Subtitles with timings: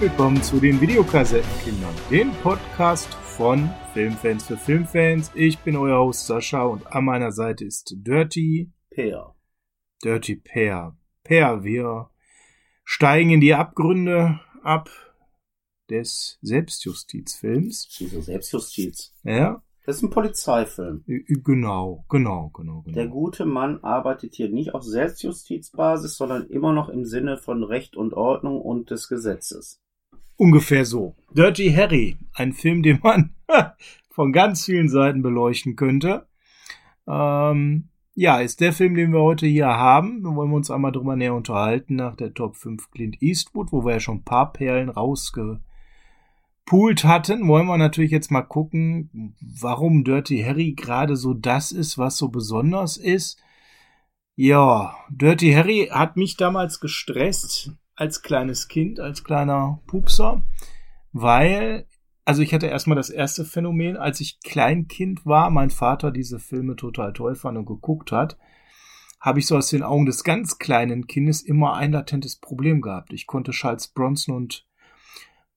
[0.00, 5.32] Willkommen zu den Videokassettenkindern, dem Podcast von Filmfans für Filmfans.
[5.34, 9.34] Ich bin euer Host Sascha und an meiner Seite ist Dirty Peer.
[10.04, 10.96] Dirty Peer.
[11.24, 12.10] Peer, wir
[12.84, 14.88] steigen in die Abgründe ab
[15.90, 17.96] des Selbstjustizfilms.
[17.98, 19.14] Wieso Selbstjustiz?
[19.24, 21.02] Ja, Das ist ein Polizeifilm.
[21.06, 22.94] genau, genau, genau, genau.
[22.94, 27.96] Der gute Mann arbeitet hier nicht auf Selbstjustizbasis, sondern immer noch im Sinne von Recht
[27.96, 29.82] und Ordnung und des Gesetzes.
[30.38, 31.16] Ungefähr so.
[31.32, 33.34] Dirty Harry, ein Film, den man
[34.08, 36.28] von ganz vielen Seiten beleuchten könnte.
[37.08, 40.22] Ähm, ja, ist der Film, den wir heute hier haben.
[40.22, 43.84] Da wollen wir uns einmal drüber näher unterhalten nach der Top 5 Clint Eastwood, wo
[43.84, 45.64] wir ja schon ein paar Perlen rausgepoolt
[47.02, 47.48] hatten.
[47.48, 52.28] Wollen wir natürlich jetzt mal gucken, warum Dirty Harry gerade so das ist, was so
[52.28, 53.42] besonders ist.
[54.36, 60.44] Ja, Dirty Harry hat mich damals gestresst als kleines Kind, als kleiner Pupser,
[61.12, 61.86] weil,
[62.24, 66.76] also ich hatte erstmal das erste Phänomen, als ich Kleinkind war, mein Vater diese Filme
[66.76, 68.38] total toll fand und geguckt hat,
[69.20, 73.12] habe ich so aus den Augen des ganz kleinen Kindes immer ein latentes Problem gehabt.
[73.12, 74.64] Ich konnte Charles Bronson und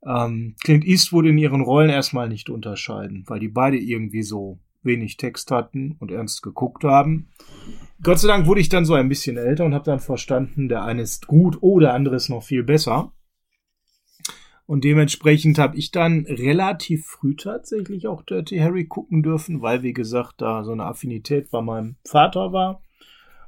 [0.04, 5.18] ähm, Clint Eastwood in ihren Rollen erstmal nicht unterscheiden, weil die beide irgendwie so wenig
[5.18, 7.30] Text hatten und ernst geguckt haben.
[8.04, 10.84] Gott sei Dank wurde ich dann so ein bisschen älter und habe dann verstanden, der
[10.84, 13.14] eine ist gut, oh, der andere ist noch viel besser.
[14.66, 19.94] Und dementsprechend habe ich dann relativ früh tatsächlich auch Dirty Harry gucken dürfen, weil, wie
[19.94, 22.82] gesagt, da so eine Affinität bei meinem Vater war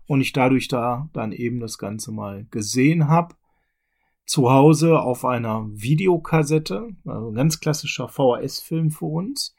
[0.06, 3.36] und ich dadurch da dann eben das Ganze mal gesehen habe.
[4.26, 9.54] Zu Hause auf einer Videokassette, also ein ganz klassischer VHS-Film für uns.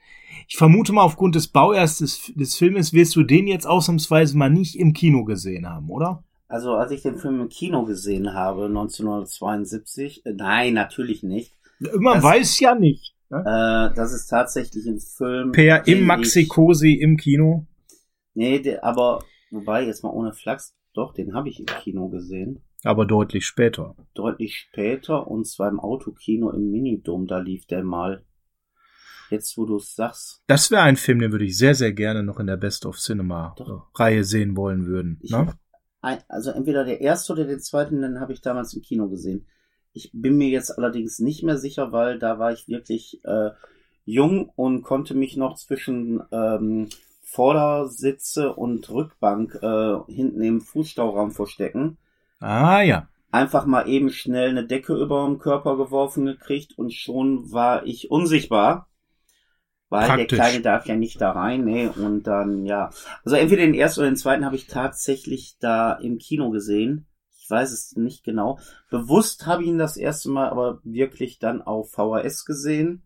[0.48, 4.48] Ich vermute mal, aufgrund des Baujahrs des, des Filmes wirst du den jetzt ausnahmsweise mal
[4.50, 6.24] nicht im Kino gesehen haben, oder?
[6.48, 11.52] Also als ich den Film im Kino gesehen habe, 1972, äh, nein, natürlich nicht.
[11.98, 13.14] Man Das- weiß ja nicht.
[13.30, 13.40] Ne?
[13.40, 15.52] Äh, das ist tatsächlich ein Film.
[15.52, 17.66] Per im Maxi ich- Cosi im Kino.
[18.34, 22.60] Nee, der, aber wobei, jetzt mal ohne Flachs, doch, den habe ich im Kino gesehen.
[22.84, 23.96] Aber deutlich später.
[24.14, 28.24] Deutlich später und zwar im Autokino im Minidom, da lief der mal.
[29.30, 32.22] Jetzt, wo du es sagst, Das wäre ein Film, den würde ich sehr, sehr gerne
[32.22, 33.88] noch in der Best of Cinema Doch.
[33.94, 35.18] Reihe sehen wollen würden.
[35.22, 35.54] Ich, Ne?
[36.28, 39.46] also entweder der erste oder den zweiten, den habe ich damals im Kino gesehen.
[39.94, 43.50] Ich bin mir jetzt allerdings nicht mehr sicher, weil da war ich wirklich äh,
[44.04, 46.88] jung und konnte mich noch zwischen ähm,
[47.22, 51.96] Vordersitze und Rückbank äh, hinten im Fußstauraum verstecken.
[52.44, 53.08] Ah ja.
[53.30, 58.10] Einfach mal eben schnell eine Decke über dem Körper geworfen gekriegt und schon war ich
[58.10, 58.90] unsichtbar.
[59.88, 60.26] Weil Praktisch.
[60.28, 61.90] der Kleine darf ja nicht da rein, ne?
[61.90, 62.90] Und dann, ja.
[63.24, 67.06] Also entweder den ersten oder den zweiten habe ich tatsächlich da im Kino gesehen.
[67.40, 68.58] Ich weiß es nicht genau.
[68.90, 73.04] Bewusst habe ich ihn das erste Mal aber wirklich dann auf VHS gesehen.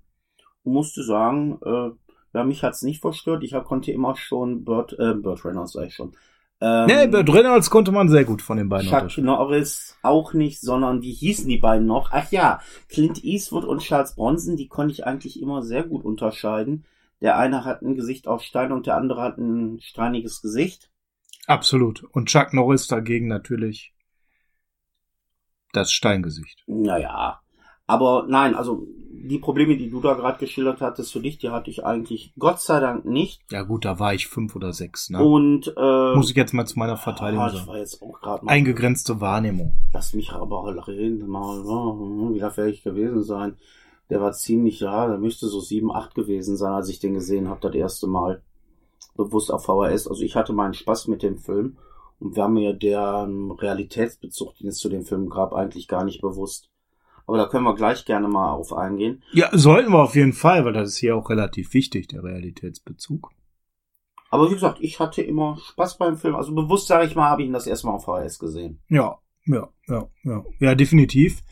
[0.64, 1.90] Und musste sagen, äh,
[2.34, 3.44] ja, mich hat's nicht verstört.
[3.44, 6.16] Ich hab, konnte immer schon Burt, äh, Burt Reynolds, sag ich schon.
[6.60, 9.16] Ähm, Nee, Burt Reynolds konnte man sehr gut von den beiden Chuck.
[9.18, 12.10] Norris auch nicht, sondern wie hießen die beiden noch?
[12.12, 16.84] Ach ja, Clint Eastwood und Charles Bronson, die konnte ich eigentlich immer sehr gut unterscheiden.
[17.20, 20.90] Der eine hat ein Gesicht aus Stein und der andere hat ein steiniges Gesicht.
[21.46, 22.04] Absolut.
[22.12, 23.94] Und Chuck Norris dagegen natürlich
[25.72, 26.62] das Steingesicht.
[26.66, 27.40] Naja,
[27.88, 31.70] aber nein, also die Probleme, die du da gerade geschildert hattest für dich, die hatte
[31.70, 33.40] ich eigentlich Gott sei Dank nicht.
[33.50, 35.10] Ja gut, da war ich fünf oder sechs.
[35.10, 35.24] Ne?
[35.24, 37.66] Und äh, Muss ich jetzt mal zu meiner Verteidigung ah, sagen.
[37.66, 39.72] war jetzt auch gerade mal Eingegrenzte Wahrnehmung.
[39.92, 43.56] Lass mich aber reden, mal, oh, wie darf ich gewesen sein?
[44.10, 47.48] Der war ziemlich, ja, der müsste so sieben, acht gewesen sein, als ich den gesehen
[47.48, 48.42] habe, das erste Mal.
[49.16, 50.06] Bewusst auf VHS.
[50.06, 51.78] Also ich hatte meinen Spaß mit dem Film.
[52.20, 56.20] Und wir haben mir deren Realitätsbezug, den es zu dem Film gab, eigentlich gar nicht
[56.20, 56.70] bewusst.
[57.28, 59.22] Aber da können wir gleich gerne mal auf eingehen.
[59.32, 63.30] Ja, sollten wir auf jeden Fall, weil das ist hier auch relativ wichtig, der Realitätsbezug.
[64.30, 66.36] Aber wie gesagt, ich hatte immer Spaß beim Film.
[66.36, 68.80] Also bewusst, sage ich mal, habe ich ihn das erste Mal auf VHS gesehen.
[68.88, 70.44] Ja, ja, ja, ja.
[70.58, 71.42] Ja, definitiv.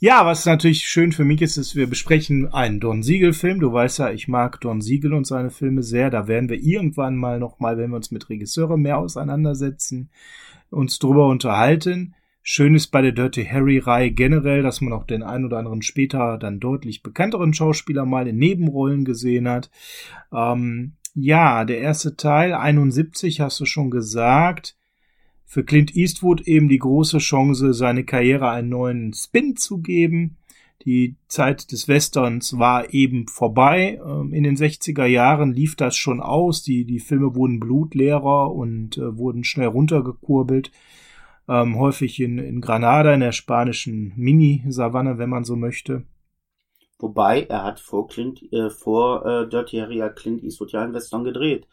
[0.00, 3.60] Ja, was natürlich schön für mich ist, ist, wir besprechen einen Don Siegel-Film.
[3.60, 6.10] Du weißt ja, ich mag Don Siegel und seine Filme sehr.
[6.10, 10.10] Da werden wir irgendwann mal nochmal, wenn wir uns mit Regisseuren mehr auseinandersetzen,
[10.68, 12.15] uns drüber unterhalten.
[12.48, 16.38] Schön ist bei der Dirty Harry-Reihe generell, dass man auch den einen oder anderen später
[16.38, 19.68] dann deutlich bekannteren Schauspieler mal in Nebenrollen gesehen hat.
[20.32, 24.76] Ähm, ja, der erste Teil, 71, hast du schon gesagt
[25.44, 30.36] für Clint Eastwood eben die große Chance, seine Karriere einen neuen Spin zu geben.
[30.84, 34.00] Die Zeit des Westerns war eben vorbei.
[34.06, 36.62] Ähm, In den 60er Jahren lief das schon aus.
[36.62, 40.70] Die, die Filme wurden blutleerer und äh, wurden schnell runtergekurbelt.
[41.48, 46.04] Ähm, häufig in, in Granada, in der spanischen Mini-Savanne, wenn man so möchte.
[46.98, 51.24] Wobei, er hat vor Clint, äh, vor äh, Dirty Harry Clint Eastwood ja in Western
[51.24, 51.66] gedreht.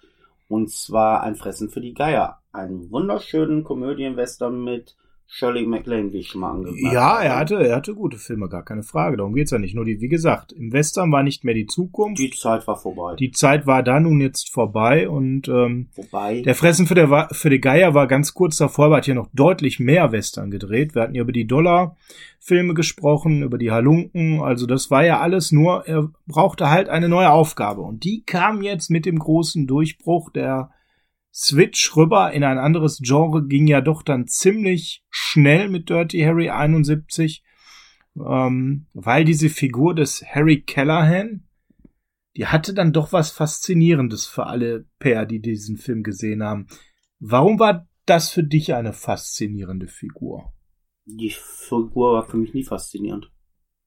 [0.50, 2.42] Und zwar ein Fressen für die Geier.
[2.52, 4.96] Einen wunderschönen Komödienwestern mit
[5.28, 8.64] Shirley MacLaine, wie ich schon mal angemerkt Ja, er hatte, er hatte gute Filme, gar
[8.64, 9.18] keine Frage.
[9.18, 9.74] Darum geht's ja nicht.
[9.74, 12.22] Nur die, wie gesagt, im Western war nicht mehr die Zukunft.
[12.22, 13.16] Die Zeit war vorbei.
[13.16, 17.50] Die Zeit war da nun jetzt vorbei und ähm, Wobei, der Fressen für, der, für
[17.50, 20.94] die Geier war ganz kurz davor, aber hat hier noch deutlich mehr Western gedreht.
[20.94, 24.42] Wir hatten ja über die Dollar-Filme gesprochen, über die Halunken.
[24.42, 27.82] Also das war ja alles nur, er brauchte halt eine neue Aufgabe.
[27.82, 30.70] Und die kam jetzt mit dem großen Durchbruch der
[31.34, 36.50] Switch rüber in ein anderes Genre ging ja doch dann ziemlich schnell mit Dirty Harry
[36.50, 37.44] 71,
[38.16, 41.48] ähm, weil diese Figur des Harry Callahan,
[42.38, 46.68] die hatte dann doch was Faszinierendes für alle Pair, die diesen Film gesehen haben.
[47.20, 50.54] Warum war das für dich eine faszinierende Figur?
[51.06, 53.32] die Figur war für mich nie faszinierend.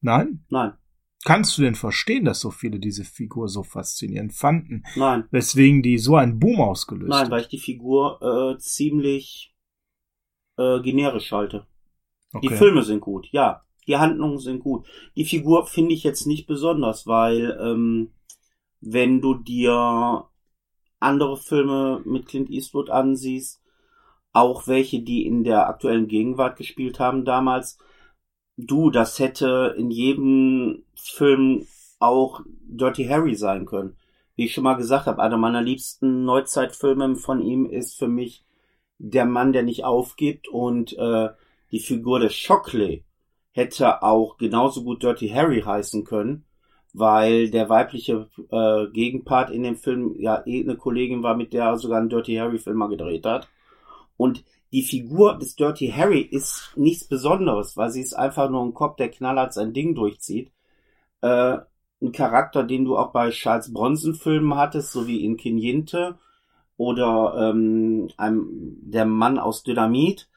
[0.01, 0.45] Nein?
[0.51, 0.75] Nein,
[1.27, 4.85] Kannst du denn verstehen, dass so viele diese Figur so faszinierend fanden?
[4.95, 7.31] nein, Weswegen die so einen Boom ausgelöst nein, hat?
[7.33, 9.53] weil ich die Figur äh, ziemlich
[10.57, 11.67] äh, generisch halte.
[12.43, 12.57] Die Okay.
[12.57, 13.63] Filme sind gut, ja.
[13.89, 14.87] Die Handlungen sind gut.
[15.17, 18.13] Die Figur finde ich jetzt nicht besonders, weil ähm,
[18.81, 20.25] wenn du dir
[21.01, 23.63] andere Filme mit Clint Eastwood ansiehst,
[24.33, 27.79] auch welche, die in der aktuellen Gegenwart gespielt haben damals,
[28.57, 31.67] du, das hätte in jedem Film
[31.99, 33.97] auch Dirty Harry sein können.
[34.35, 38.45] Wie ich schon mal gesagt habe, einer meiner liebsten Neuzeitfilme von ihm ist für mich
[38.99, 41.29] Der Mann, der nicht aufgibt und äh,
[41.71, 43.05] die Figur des Shockley
[43.53, 46.45] hätte auch genauso gut Dirty Harry heißen können,
[46.95, 51.65] weil der weibliche äh, Gegenpart in dem Film ja eh eine Kollegin war, mit der
[51.65, 53.49] er sogar einen Dirty Harry Film mal gedreht hat.
[54.17, 58.75] Und die Figur des Dirty Harry ist nichts Besonderes, weil sie ist einfach nur ein
[58.75, 60.51] Kopf, der knallhart sein Ding durchzieht.
[61.21, 61.59] Äh,
[62.03, 66.19] ein Charakter, den du auch bei Charles Bronson Filmen hattest, so wie in Kinyinte
[66.77, 70.29] oder ähm, einem, der Mann aus Dynamit.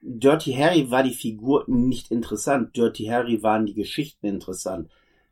[0.00, 2.76] Dirty Harry war die Figur nicht interessant.
[2.76, 4.90] Dirty Harry waren die Geschichten interessant,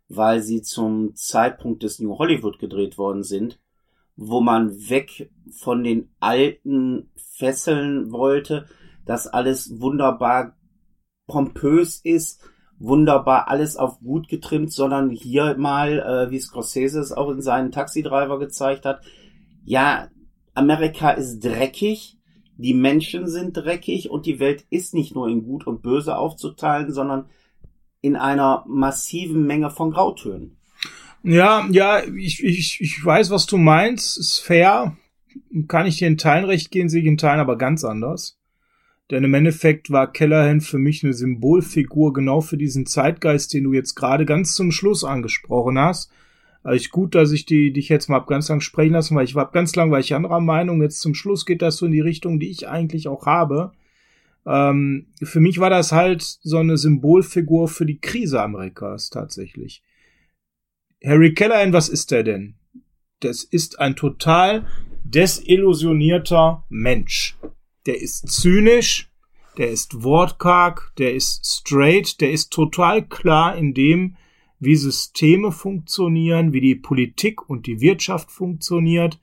[0.09, 3.59] weil sie zum Zeitpunkt des New Hollywood gedreht worden sind,
[4.23, 8.67] wo man weg von den alten Fesseln wollte,
[9.07, 10.59] dass alles wunderbar
[11.27, 12.43] pompös ist,
[12.79, 17.73] wunderbar alles auf gut getrimmt, sondern hier mal, äh, wie Scorsese es auch in seinen
[17.73, 19.01] Taxi-Driver gezeigt hat,
[19.65, 20.09] ja,
[20.53, 22.19] Amerika ist dreckig,
[22.59, 26.93] die Menschen sind dreckig und die Welt ist nicht nur in Gut und Böse aufzuteilen,
[26.93, 27.31] sondern
[28.03, 30.60] in einer massiven Menge von Grautönen.
[31.23, 34.19] Ja, ja, ich, ich, ich weiß, was du meinst.
[34.19, 34.97] Ist fair.
[35.69, 38.39] Kann ich dir in Teilen recht gehen, sehe ich in Teilen aber ganz anders.
[39.11, 43.73] Denn im Endeffekt war Callahan für mich eine Symbolfigur genau für diesen Zeitgeist, den du
[43.73, 46.13] jetzt gerade ganz zum Schluss angesprochen hast.
[46.63, 49.25] Also ich gut, dass ich die, dich jetzt mal hab ganz lang sprechen lassen, weil
[49.25, 50.83] ich war ganz lang, war ich anderer Meinung.
[50.83, 53.73] Jetzt zum Schluss geht das so in die Richtung, die ich eigentlich auch habe.
[54.47, 59.83] Ähm, für mich war das halt so eine Symbolfigur für die Krise Amerikas tatsächlich.
[61.03, 62.57] Harry Callahan, was ist der denn?
[63.21, 64.67] Das ist ein total
[65.03, 67.39] desillusionierter Mensch.
[67.87, 69.11] Der ist zynisch,
[69.57, 74.17] der ist wortkarg, der ist straight, der ist total klar in dem,
[74.59, 79.19] wie Systeme funktionieren, wie die Politik und die Wirtschaft funktioniert.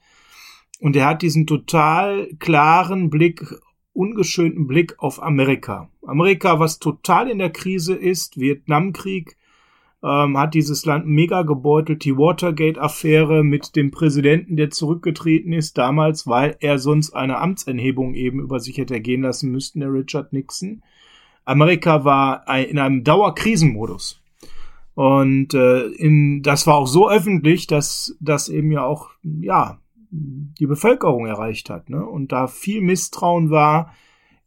[0.79, 3.53] Und er hat diesen total klaren Blick,
[3.93, 5.91] ungeschönten Blick auf Amerika.
[6.07, 9.37] Amerika, was total in der Krise ist, Vietnamkrieg,
[10.03, 16.27] ähm, hat dieses Land mega gebeutelt, die Watergate-Affäre mit dem Präsidenten, der zurückgetreten ist damals,
[16.27, 20.83] weil er sonst eine Amtsenthebung eben über sich hätte ergehen lassen müssten, der Richard Nixon.
[21.45, 24.21] Amerika war in einem Dauerkrisenmodus.
[24.93, 30.65] Und äh, in, das war auch so öffentlich, dass das eben ja auch, ja, die
[30.65, 31.89] Bevölkerung erreicht hat.
[31.89, 32.03] Ne?
[32.05, 33.93] Und da viel Misstrauen war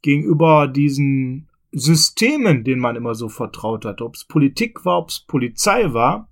[0.02, 5.20] gegenüber diesen Systemen, denen man immer so vertraut hat, ob es Politik war, ob es
[5.20, 6.28] Polizei war,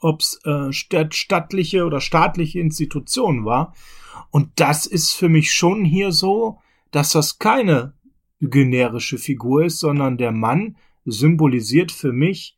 [0.00, 3.74] ob es äh, stadt stattliche oder staatliche Institutionen war.
[4.30, 6.58] Und das ist für mich schon hier so,
[6.90, 7.94] dass das keine
[8.40, 12.56] generische Figur ist, sondern der Mann symbolisiert für mich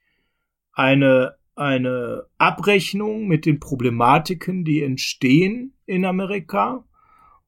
[0.72, 6.84] eine, eine Abrechnung mit den Problematiken, die entstehen in Amerika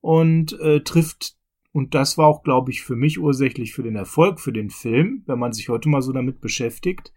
[0.00, 1.36] und äh, trifft
[1.72, 5.22] und das war auch, glaube ich, für mich ursächlich für den Erfolg für den Film,
[5.26, 7.12] wenn man sich heute mal so damit beschäftigt.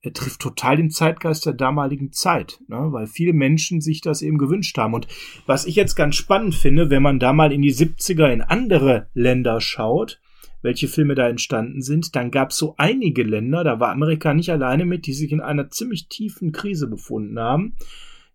[0.00, 2.88] er trifft total den Zeitgeist der damaligen Zeit, ne?
[2.90, 4.92] weil viele Menschen sich das eben gewünscht haben.
[4.92, 5.08] Und
[5.46, 9.08] was ich jetzt ganz spannend finde, wenn man da mal in die 70er in andere
[9.14, 10.20] Länder schaut,
[10.60, 14.50] welche Filme da entstanden sind, dann gab es so einige Länder, da war Amerika nicht
[14.50, 17.76] alleine mit, die sich in einer ziemlich tiefen Krise befunden haben.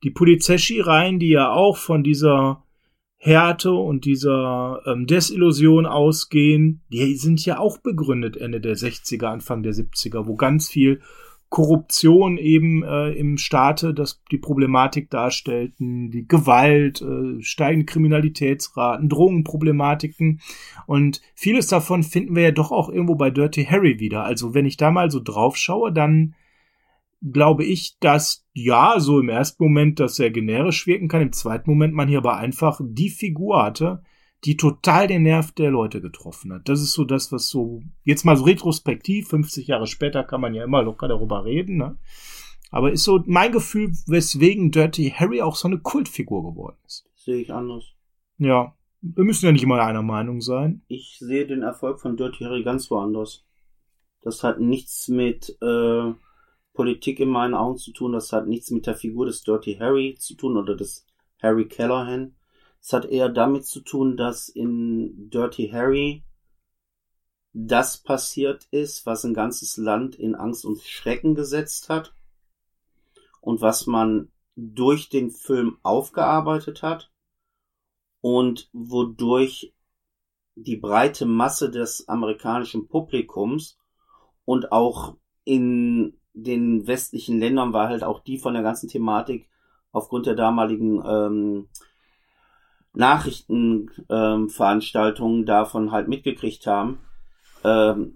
[0.04, 2.64] Die Polizeschi-Reihen, die ja auch von dieser
[3.22, 9.62] Härte und dieser ähm, Desillusion ausgehen, die sind ja auch begründet Ende der 60er, Anfang
[9.62, 11.02] der 70er, wo ganz viel
[11.50, 20.40] Korruption eben äh, im Staate das die Problematik darstellten, die Gewalt, äh, steigende Kriminalitätsraten, Drogenproblematiken
[20.86, 24.24] und vieles davon finden wir ja doch auch irgendwo bei Dirty Harry wieder.
[24.24, 26.36] Also wenn ich da mal so drauf schaue, dann
[27.22, 31.70] glaube ich, dass ja, so im ersten Moment das sehr generisch wirken kann, im zweiten
[31.70, 34.04] Moment man hier aber einfach die Figur hatte,
[34.46, 36.70] die total den Nerv der Leute getroffen hat.
[36.70, 40.54] Das ist so das, was so, jetzt mal so retrospektiv, 50 Jahre später kann man
[40.54, 41.98] ja immer locker darüber reden, ne?
[42.72, 47.10] Aber ist so mein Gefühl, weswegen Dirty Harry auch so eine Kultfigur geworden ist.
[47.16, 47.84] Sehe ich anders.
[48.38, 50.84] Ja, wir müssen ja nicht immer einer Meinung sein.
[50.88, 53.44] Ich sehe den Erfolg von Dirty Harry ganz woanders.
[54.22, 56.14] Das hat nichts mit äh,
[56.80, 60.16] Politik in meinen Augen zu tun, das hat nichts mit der Figur des Dirty Harry
[60.18, 61.06] zu tun oder des
[61.42, 62.38] Harry Callahan.
[62.80, 66.24] Es hat eher damit zu tun, dass in Dirty Harry
[67.52, 72.14] das passiert ist, was ein ganzes Land in Angst und Schrecken gesetzt hat
[73.42, 77.12] und was man durch den Film aufgearbeitet hat
[78.22, 79.74] und wodurch
[80.56, 83.78] die breite Masse des amerikanischen Publikums
[84.46, 89.48] und auch in den westlichen Ländern war halt auch die von der ganzen Thematik
[89.92, 91.68] aufgrund der damaligen ähm,
[92.94, 97.00] Nachrichtenveranstaltungen ähm, davon halt mitgekriegt haben,
[97.64, 98.14] ähm,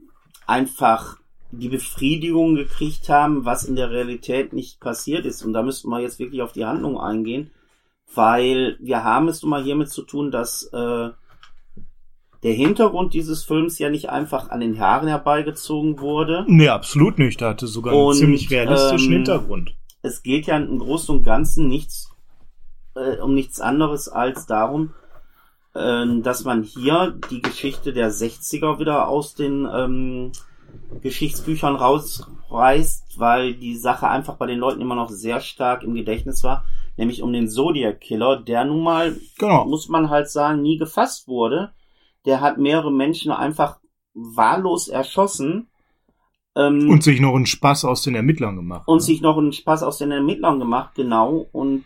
[0.47, 1.17] einfach
[1.51, 5.43] die Befriedigung gekriegt haben, was in der Realität nicht passiert ist.
[5.43, 7.51] Und da müssten wir jetzt wirklich auf die Handlung eingehen,
[8.13, 11.11] weil wir haben es nun mal hiermit zu tun, dass äh,
[12.43, 16.45] der Hintergrund dieses Films ja nicht einfach an den Haaren herbeigezogen wurde.
[16.47, 17.41] Nee, absolut nicht.
[17.41, 19.75] Da hatte sogar einen und, ziemlich realistischen ähm, Hintergrund.
[20.01, 22.13] Es geht ja im Großen und Ganzen nichts
[22.95, 24.93] äh, um nichts anderes als darum,
[25.73, 30.31] äh, dass man hier die Geschichte der 60er wieder aus den ähm,
[31.01, 36.43] Geschichtsbüchern rausreißt, weil die Sache einfach bei den Leuten immer noch sehr stark im Gedächtnis
[36.43, 36.65] war,
[36.97, 39.65] nämlich um den Zodiac Killer, der nun mal, genau.
[39.65, 41.71] muss man halt sagen, nie gefasst wurde.
[42.25, 43.79] Der hat mehrere Menschen einfach
[44.13, 45.69] wahllos erschossen.
[46.55, 48.87] Ähm, und sich noch einen Spaß aus den Ermittlern gemacht.
[48.87, 49.01] Und ne?
[49.01, 51.47] sich noch einen Spaß aus den Ermittlern gemacht, genau.
[51.51, 51.85] Und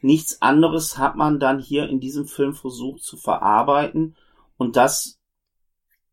[0.00, 4.16] Nichts anderes hat man dann hier in diesem Film versucht zu verarbeiten
[4.56, 5.18] und das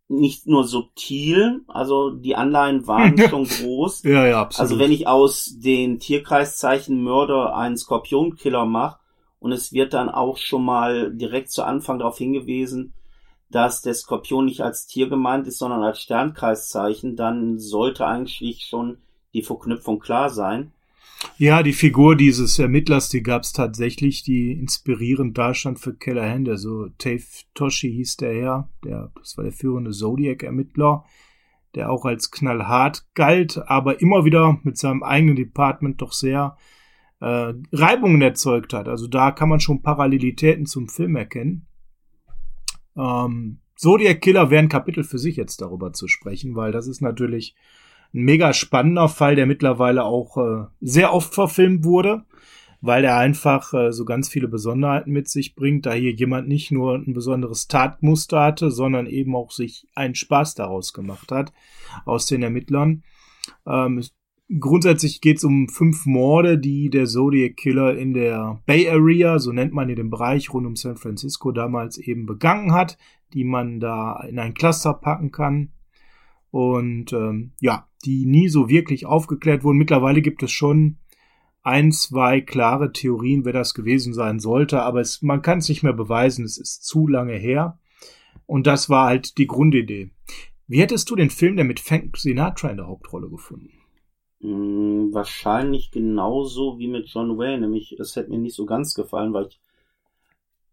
[0.07, 4.03] nicht nur subtil, also die Anleihen waren schon groß.
[4.03, 4.71] Ja, ja, absolut.
[4.71, 8.99] Also wenn ich aus den Tierkreiszeichen Mörder einen Skorpionkiller mache
[9.39, 12.93] und es wird dann auch schon mal direkt zu Anfang darauf hingewiesen,
[13.55, 18.97] dass der Skorpion nicht als Tier gemeint ist, sondern als Sternkreiszeichen, dann sollte eigentlich schon
[19.33, 20.73] die Verknüpfung klar sein.
[21.37, 26.43] Ja, die Figur dieses Ermittlers, die gab es tatsächlich, die inspirierend dastand für Callahan.
[26.43, 31.05] Der so Tave Toshi hieß der Herr, der, das war der führende Zodiac-Ermittler,
[31.75, 36.57] der auch als knallhart galt, aber immer wieder mit seinem eigenen Department doch sehr
[37.21, 38.89] äh, Reibungen erzeugt hat.
[38.89, 41.65] Also da kann man schon Parallelitäten zum Film erkennen.
[42.97, 47.01] Ähm, Zodiac Killer wäre ein Kapitel für sich jetzt darüber zu sprechen, weil das ist
[47.01, 47.55] natürlich
[48.13, 52.23] ein mega spannender Fall, der mittlerweile auch äh, sehr oft verfilmt wurde,
[52.79, 56.71] weil er einfach äh, so ganz viele Besonderheiten mit sich bringt, da hier jemand nicht
[56.71, 61.51] nur ein besonderes Tatmuster hatte, sondern eben auch sich einen Spaß daraus gemacht hat
[62.05, 63.03] aus den Ermittlern.
[63.67, 64.01] Ähm,
[64.59, 69.51] grundsätzlich geht es um fünf Morde, die der Zodiac Killer in der Bay Area, so
[69.51, 72.97] nennt man hier den Bereich rund um San Francisco damals eben begangen hat,
[73.33, 75.71] die man da in ein Cluster packen kann.
[76.51, 79.77] Und ähm, ja, die nie so wirklich aufgeklärt wurden.
[79.77, 80.97] Mittlerweile gibt es schon
[81.63, 85.81] ein, zwei klare Theorien, wer das gewesen sein sollte, aber es, man kann es nicht
[85.81, 87.79] mehr beweisen, es ist zu lange her.
[88.45, 90.11] Und das war halt die Grundidee.
[90.67, 93.71] Wie hättest du den Film denn mit Frank Sinatra in der Hauptrolle gefunden?
[94.45, 99.33] Hm, wahrscheinlich genauso wie mit John Wayne, nämlich es hätte mir nicht so ganz gefallen,
[99.33, 99.59] weil ich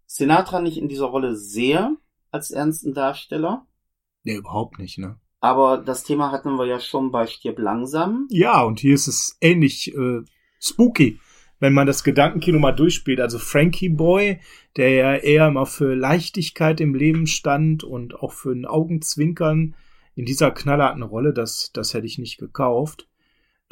[0.05, 1.97] Sinatra nicht in dieser Rolle sehe
[2.31, 3.67] als ernsten Darsteller.
[4.25, 5.19] Nee, überhaupt nicht, ne?
[5.41, 8.29] Aber das Thema hatten wir ja schon bei Stirb langsam.
[8.31, 10.21] Ja, und hier ist es ähnlich äh,
[10.61, 11.19] spooky,
[11.59, 13.21] wenn man das Gedankenkino mal durchspielt.
[13.21, 14.39] Also Frankie Boy,
[14.77, 19.75] der ja eher immer für Leichtigkeit im Leben stand und auch für ein Augenzwinkern
[20.15, 23.09] in dieser knallharten Rolle, das, das hätte ich nicht gekauft.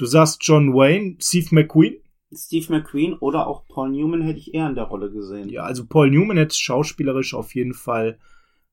[0.00, 1.98] Du sagst John Wayne, Steve McQueen?
[2.32, 5.50] Steve McQueen oder auch Paul Newman hätte ich eher in der Rolle gesehen.
[5.50, 8.18] Ja, also Paul Newman hätte es schauspielerisch auf jeden Fall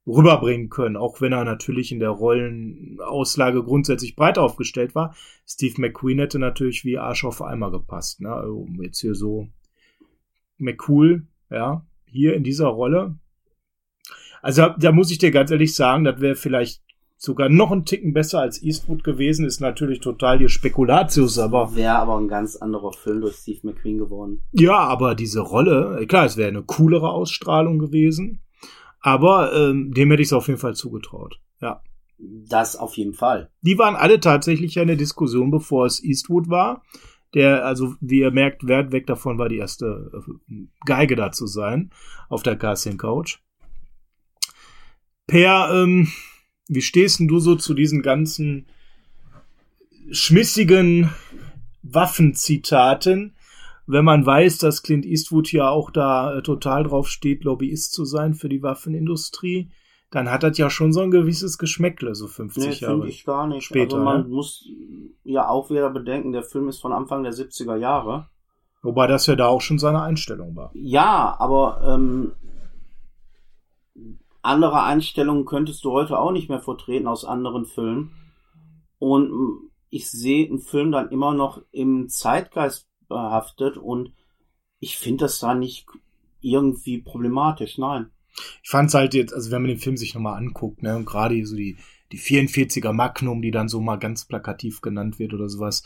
[0.07, 5.17] rüberbringen können, auch wenn er natürlich in der Rollenauslage grundsätzlich breit aufgestellt war.
[5.45, 8.21] Steve McQueen hätte natürlich wie Arsch auf Eimer gepasst.
[8.21, 8.31] Ne?
[8.31, 9.49] Also jetzt hier so
[10.57, 13.19] McCool, ja, hier in dieser Rolle.
[14.41, 16.86] Also da muss ich dir ganz ehrlich sagen, das wäre vielleicht
[17.17, 21.75] sogar noch ein Ticken besser als Eastwood gewesen, ist natürlich total die Spekulatius, aber.
[21.75, 24.41] Wäre aber ein ganz anderer Film durch Steve McQueen geworden.
[24.51, 28.41] Ja, aber diese Rolle, klar, es wäre eine coolere Ausstrahlung gewesen.
[28.99, 31.39] Aber ähm, dem hätte ich es auf jeden Fall zugetraut.
[31.61, 31.81] Ja.
[32.17, 33.51] Das auf jeden Fall.
[33.61, 36.83] Die waren alle tatsächlich ja der Diskussion, bevor es Eastwood war.
[37.33, 41.45] Der, also wie ihr merkt, wert weg davon war die erste äh, Geige da zu
[41.45, 41.91] sein
[42.29, 43.37] auf der Casting Couch.
[45.27, 46.07] Per, ähm,
[46.67, 48.65] wie stehst denn du so zu diesen ganzen
[50.11, 51.09] schmissigen
[51.83, 53.33] Waffenzitaten?
[53.87, 58.03] wenn man weiß, dass Clint Eastwood ja auch da äh, total drauf steht, Lobbyist zu
[58.03, 59.71] sein für die Waffenindustrie,
[60.11, 63.07] dann hat das ja schon so ein gewisses Geschmäckle, so 50 nee, Jahre.
[63.07, 63.65] Ich gar nicht.
[63.65, 64.27] Später, also man ne?
[64.27, 64.67] muss
[65.23, 68.27] ja auch wieder bedenken, der Film ist von Anfang der 70er Jahre.
[68.83, 70.71] Wobei das ja da auch schon seine Einstellung war.
[70.73, 72.33] Ja, aber ähm,
[74.47, 78.13] andere Einstellungen könntest du heute auch nicht mehr vertreten aus anderen Filmen.
[78.99, 79.31] Und
[79.89, 84.13] ich sehe einen Film dann immer noch im Zeitgeist behaftet und
[84.79, 85.87] ich finde das da nicht
[86.41, 88.11] irgendwie problematisch, nein.
[88.63, 91.05] Ich fand es halt jetzt, also wenn man den Film sich nochmal anguckt, ne, und
[91.05, 91.77] gerade so die,
[92.11, 95.83] die 44er Magnum, die dann so mal ganz plakativ genannt wird oder sowas,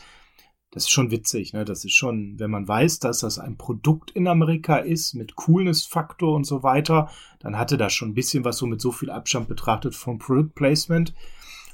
[0.72, 1.66] das ist schon witzig, ne?
[1.66, 6.34] Das ist schon, wenn man weiß, dass das ein Produkt in Amerika ist, mit Coolness-Faktor
[6.34, 7.10] und so weiter,
[7.40, 10.54] dann hatte das schon ein bisschen was so mit so viel Abstand betrachtet vom Product
[10.54, 11.12] Placement.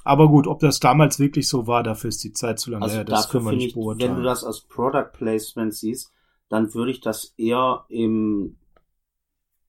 [0.02, 2.96] Aber gut, ob das damals wirklich so war, dafür ist die Zeit zu lange also
[2.96, 3.04] her.
[3.04, 4.10] Das können wir nicht beurteilen.
[4.10, 6.12] Wenn du das als Product Placement siehst,
[6.48, 8.56] dann würde ich das eher im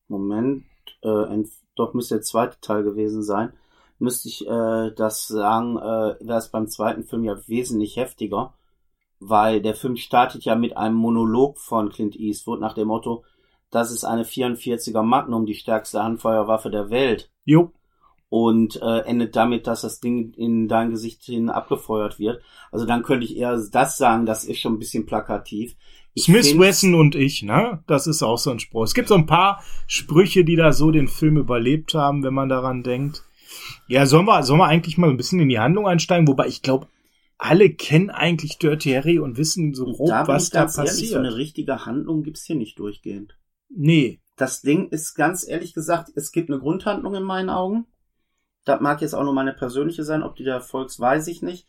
[0.08, 0.64] Moment,
[1.04, 1.44] äh,
[1.76, 3.54] doch müsste der zweite Teil gewesen sein,
[4.00, 8.56] müsste ich äh, das sagen, äh, wäre es beim zweiten Film ja wesentlich heftiger,
[9.20, 13.24] weil der Film startet ja mit einem Monolog von Clint Eastwood nach dem Motto,
[13.72, 17.30] das ist eine 44er Magnum, die stärkste Handfeuerwaffe der Welt.
[17.46, 17.72] Jo
[18.30, 22.42] und äh, endet damit, dass das Ding in dein Gesicht hin abgefeuert wird.
[22.72, 25.76] Also dann könnte ich eher das sagen, das ist schon ein bisschen plakativ.
[26.14, 27.84] Ich Smith Wesson und ich, ne?
[27.88, 28.84] Das ist auch so ein Spruch.
[28.84, 32.50] Es gibt so ein paar Sprüche, die da so den Film überlebt haben, wenn man
[32.50, 33.24] daran denkt.
[33.88, 36.28] Ja, sollen wir, sollen wir eigentlich mal ein bisschen in die Handlung einsteigen?
[36.28, 36.88] Wobei ich glaube,
[37.40, 40.88] alle kennen eigentlich Dirty Harry und wissen so grob, da was da passiert.
[40.88, 43.38] Ehrlich, so eine richtige Handlung gibt's hier nicht durchgehend.
[43.70, 44.22] Nee.
[44.36, 47.88] Das Ding ist ganz ehrlich gesagt, es gibt eine Grundhandlung in meinen Augen.
[48.66, 51.66] Das mag jetzt auch nur meine persönliche sein, ob die der Erfolgs, weiß ich nicht.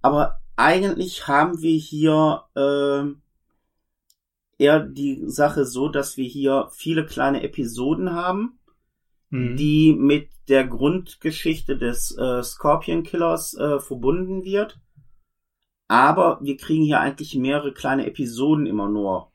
[0.00, 3.12] Aber eigentlich haben wir hier äh,
[4.62, 8.58] eher die Sache so, dass wir hier viele kleine Episoden haben,
[9.28, 9.56] mhm.
[9.56, 14.80] die mit der Grundgeschichte des äh, Scorpion Killers äh, verbunden wird.
[15.92, 19.30] Aber wir kriegen hier eigentlich mehrere kleine Episoden immer nur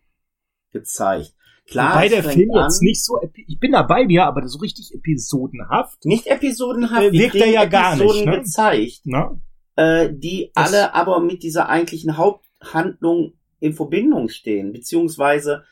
[0.72, 1.36] gezeigt.
[1.70, 4.92] Klar, Wobei der Film an, jetzt nicht so, ich bin dabei dir, aber so richtig
[4.96, 6.04] episodenhaft.
[6.06, 8.26] Nicht episodenhaft, äh, wirkt er ja gar nicht.
[8.26, 8.40] Ne?
[8.40, 9.40] gezeigt, ne?
[9.76, 15.64] Äh, die das alle aber mit dieser eigentlichen Haupthandlung in Verbindung stehen, beziehungsweise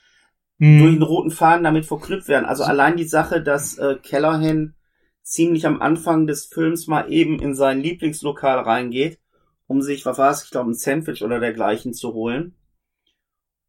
[0.59, 0.77] hm.
[0.77, 2.45] durch den roten Faden damit verknüpft werden.
[2.45, 4.75] Also allein die Sache, dass äh, Kellerhen
[5.23, 9.17] ziemlich am Anfang des Films mal eben in sein Lieblingslokal reingeht,
[9.67, 12.55] um sich, was war es, ich glaube, ein Sandwich oder dergleichen zu holen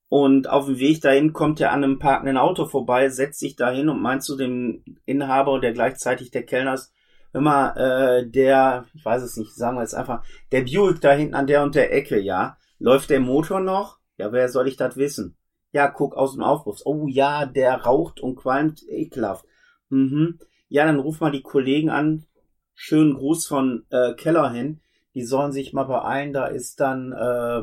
[0.09, 3.89] und auf dem Weg dahin kommt er an einem parkenden Auto vorbei, setzt sich dahin
[3.89, 6.93] und meint zu dem Inhaber, der gleichzeitig der Kellner ist,
[7.33, 11.35] immer äh, der, ich weiß es nicht, sagen wir jetzt einfach, der Buick da hinten
[11.35, 12.57] an der und der Ecke, ja.
[12.79, 13.99] Läuft der Motor noch?
[14.17, 15.37] Ja, wer soll ich das wissen?
[15.73, 16.81] Ja, guck aus dem Aufruf.
[16.85, 19.45] Oh ja, der raucht und qualmt ekelhaft.
[19.89, 20.39] Mhm.
[20.69, 22.25] Ja, dann ruf mal die Kollegen an.
[22.75, 24.81] Schönen Gruß von äh, Kellerhin.
[25.17, 26.35] Die sollen sich mal beeilen.
[26.35, 27.63] Da ist dann äh,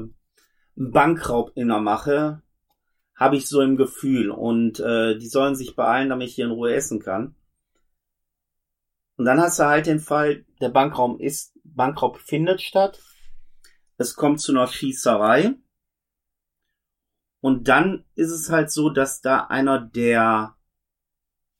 [0.75, 2.41] Bankraub in der Mache,
[3.13, 4.31] habe ich so im Gefühl.
[4.31, 7.35] Und äh, die sollen sich beeilen, damit ich hier in Ruhe essen kann.
[9.17, 12.99] Und dann hast du halt den Fall, der Bankraum ist, Bankraub findet statt.
[13.97, 15.53] Es kommt zu einer Schießerei.
[17.39, 20.55] Und dann ist es halt so, dass da einer der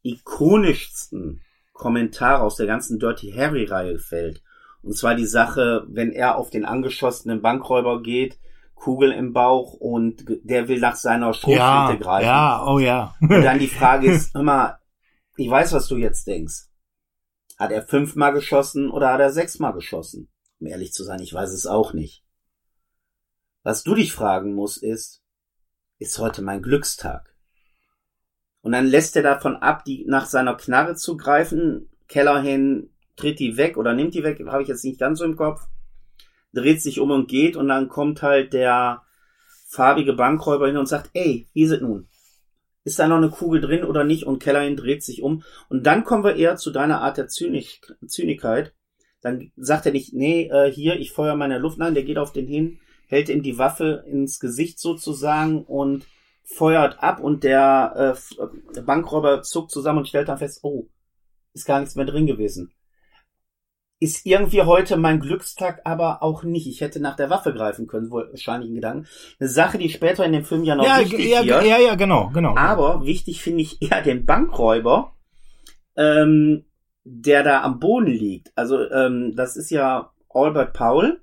[0.02, 4.42] ikonischsten Kommentare aus der ganzen Dirty Harry Reihe fällt.
[4.84, 8.38] Und zwar die Sache, wenn er auf den angeschossenen Bankräuber geht,
[8.76, 12.26] Kugel im Bauch und der will nach seiner Schrotflinte ja, greifen.
[12.26, 13.16] Ja, oh ja.
[13.22, 14.80] und dann die Frage ist immer,
[15.38, 16.68] ich weiß, was du jetzt denkst.
[17.58, 20.30] Hat er fünfmal geschossen oder hat er sechsmal geschossen?
[20.60, 22.26] Um ehrlich zu sein, ich weiß es auch nicht.
[23.64, 25.24] Was du dich fragen musst, ist,
[25.98, 27.34] ist heute mein Glückstag?
[28.62, 31.90] Und dann lässt er davon ab, die nach seiner Knarre zu greifen.
[32.08, 35.36] Kellerhin tritt die weg oder nimmt die weg, habe ich jetzt nicht ganz so im
[35.36, 35.68] Kopf.
[36.54, 39.02] Dreht sich um und geht und dann kommt halt der
[39.68, 42.08] farbige Bankräuber hin und sagt, ey, wie ist es nun?
[42.84, 44.26] Ist da noch eine Kugel drin oder nicht?
[44.26, 45.44] Und Kellerhin dreht sich um.
[45.70, 48.74] Und dann kommen wir eher zu deiner Art der Zynik Zynigkeit.
[49.22, 51.78] Dann sagt er nicht, nee, äh, hier, ich feuer meine Luft.
[51.78, 56.06] Nein, der geht auf den hin, hält ihm die Waffe ins Gesicht sozusagen und
[56.44, 58.18] feuert ab und der
[58.76, 60.88] äh, Bankräuber zuckt zusammen und stellt dann fest, oh,
[61.54, 62.74] ist gar nichts mehr drin gewesen.
[64.04, 66.68] Ist irgendwie heute mein Glückstag aber auch nicht.
[66.68, 69.08] Ich hätte nach der Waffe greifen können, wohl wahrscheinlich ein Gedanken.
[69.40, 71.64] Eine Sache, die später in dem Film ja noch ja, wichtig ja, wird.
[71.64, 72.54] ja, ja, genau, genau.
[72.58, 75.14] Aber wichtig finde ich eher den Bankräuber,
[75.96, 76.66] ähm,
[77.06, 78.52] der da am Boden liegt.
[78.56, 81.22] Also ähm, das ist ja Albert Powell,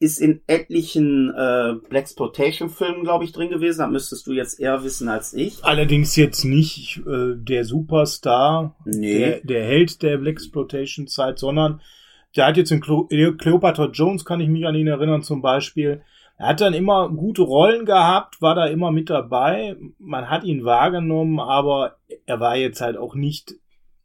[0.00, 3.80] ist in etlichen äh, Blaxploitation-Filmen, glaube ich, drin gewesen.
[3.80, 5.64] Da müsstest du jetzt eher wissen als ich.
[5.64, 9.18] Allerdings jetzt nicht äh, der Superstar, Nee.
[9.18, 11.80] der, der Held der Blaxploitation-Zeit, sondern
[12.36, 16.02] der hat jetzt in Clo Cleopatra Jones, kann ich mich an ihn erinnern zum Beispiel.
[16.36, 19.76] Er hat dann immer gute Rollen gehabt, war da immer mit dabei.
[19.98, 23.54] Man hat ihn wahrgenommen, aber er war jetzt halt auch nicht,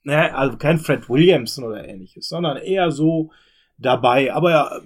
[0.04, 3.30] ne, also kein Fred Williamson oder ähnliches, sondern eher so
[3.84, 4.34] dabei.
[4.34, 4.82] Aber ja,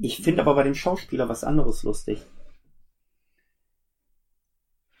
[0.00, 2.22] Ich finde aber bei dem Schauspieler was anderes lustig.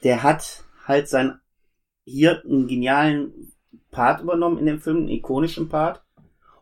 [0.02, 1.40] Der hat halt sein
[2.04, 3.52] hier einen genialen
[3.90, 6.02] Part übernommen in dem Film, einen ikonischen Part,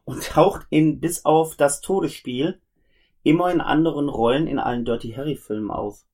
[0.05, 2.61] und taucht in bis auf das Todesspiel
[3.23, 6.05] immer in anderen Rollen in allen Dirty Harry Filmen auf.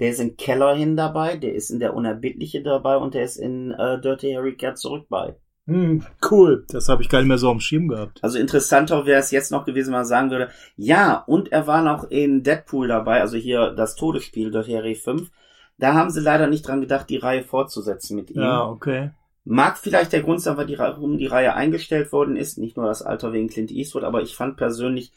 [0.00, 3.70] Der ist in Kellerhin dabei, der ist in der Unerbittliche dabei und der ist in
[3.72, 5.36] äh, Dirty Harry kehrt zurück bei.
[5.70, 6.64] Hm, cool.
[6.68, 8.18] Das habe ich gar nicht mehr so am Schirm gehabt.
[8.22, 11.80] Also interessanter wäre es jetzt noch gewesen, wenn man sagen würde, ja, und er war
[11.80, 15.30] noch in Deadpool dabei, also hier das Todesspiel durch Harry 5.
[15.78, 18.42] Da haben sie leider nicht dran gedacht, die Reihe fortzusetzen mit ihm.
[18.42, 19.10] Ja, okay.
[19.44, 23.32] Mag vielleicht der Grund sein, warum die Reihe eingestellt worden ist, nicht nur das Alter
[23.32, 25.12] wegen Clint Eastwood, aber ich fand persönlich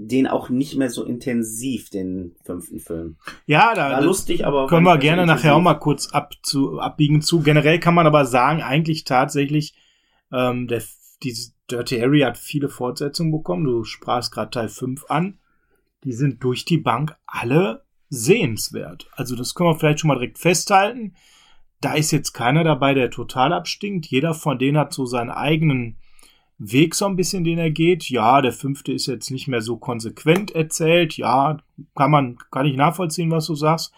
[0.00, 3.16] den auch nicht mehr so intensiv, den fünften Film.
[3.46, 4.68] Ja, da War lustig, aber...
[4.68, 7.40] können wir gerne nachher auch mal kurz ab zu, abbiegen zu.
[7.40, 9.74] Generell kann man aber sagen, eigentlich tatsächlich,
[10.32, 10.84] ähm, der,
[11.24, 13.64] diese Dirty Harry hat viele Fortsetzungen bekommen.
[13.64, 15.40] Du sprachst gerade Teil 5 an.
[16.04, 19.08] Die sind durch die Bank alle sehenswert.
[19.16, 21.16] Also das können wir vielleicht schon mal direkt festhalten.
[21.80, 24.06] Da ist jetzt keiner dabei, der total abstinkt.
[24.06, 25.98] Jeder von denen hat so seinen eigenen
[26.58, 28.10] Weg so ein bisschen, den er geht.
[28.10, 31.16] Ja, der fünfte ist jetzt nicht mehr so konsequent erzählt.
[31.16, 31.58] Ja,
[31.94, 33.92] kann man, kann ich nachvollziehen, was du sagst.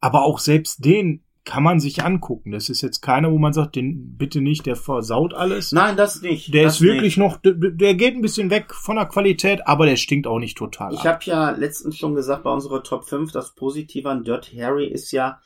[0.00, 2.52] Aber auch selbst den kann man sich angucken.
[2.52, 5.72] Das ist jetzt keiner, wo man sagt, den bitte nicht, der versaut alles.
[5.72, 6.52] Nein, das nicht.
[6.54, 9.86] der das ist wirklich noch, der, der geht ein bisschen weg von der Qualität, aber
[9.86, 10.94] der stinkt auch nicht total.
[10.94, 11.06] Ich ab.
[11.06, 15.12] habe ja letztens schon gesagt bei unserer Top 5, das Positive an Dirty Harry ist
[15.12, 15.38] ja,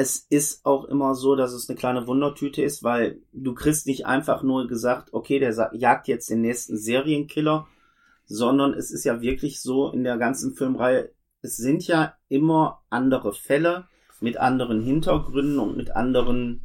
[0.00, 4.06] es ist auch immer so, dass es eine kleine Wundertüte ist, weil du kriegst nicht
[4.06, 7.66] einfach nur gesagt, okay, der jagt jetzt den nächsten Serienkiller,
[8.24, 11.10] sondern es ist ja wirklich so in der ganzen Filmreihe,
[11.42, 13.88] es sind ja immer andere Fälle
[14.20, 16.62] mit anderen Hintergründen und mit anderen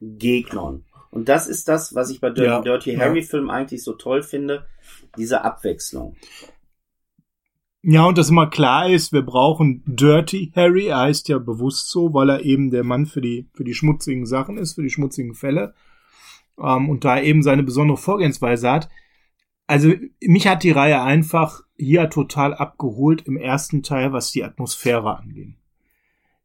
[0.00, 0.84] Gegnern.
[1.10, 2.98] Und das ist das, was ich bei Dirty, Ja, Dirty ja.
[2.98, 4.66] Harry Filmen eigentlich so toll finde,
[5.16, 6.16] diese Abwechslung.
[7.86, 10.86] Ja, und dass immer klar ist, wir brauchen Dirty Harry.
[10.86, 14.24] Er heißt ja bewusst so, weil er eben der Mann für die, für die schmutzigen
[14.24, 15.74] Sachen ist, für die schmutzigen Fälle.
[16.58, 18.88] Ähm, und da eben seine besondere Vorgehensweise hat.
[19.66, 19.92] Also,
[20.22, 25.54] mich hat die Reihe einfach hier total abgeholt im ersten Teil, was die Atmosphäre angeht.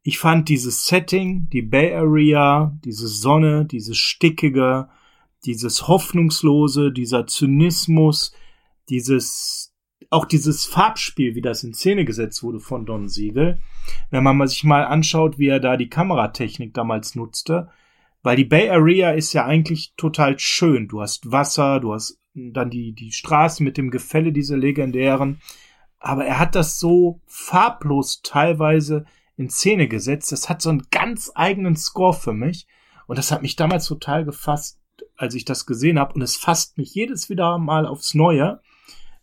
[0.02, 4.88] Ich fand dieses Setting, die Bay Area, diese Sonne, dieses Stickige,
[5.46, 8.34] dieses Hoffnungslose, dieser Zynismus,
[8.90, 9.69] dieses,
[10.10, 13.60] auch dieses Farbspiel, wie das in Szene gesetzt wurde von Don Siegel,
[14.10, 17.70] wenn man sich mal anschaut, wie er da die Kameratechnik damals nutzte,
[18.22, 20.88] weil die Bay Area ist ja eigentlich total schön.
[20.88, 25.40] Du hast Wasser, du hast dann die, die Straßen mit dem Gefälle, diese legendären.
[25.98, 30.32] Aber er hat das so farblos teilweise in Szene gesetzt.
[30.32, 32.66] Das hat so einen ganz eigenen Score für mich.
[33.06, 34.78] Und das hat mich damals total gefasst,
[35.16, 36.14] als ich das gesehen habe.
[36.14, 38.60] Und es fasst mich jedes wieder mal aufs Neue,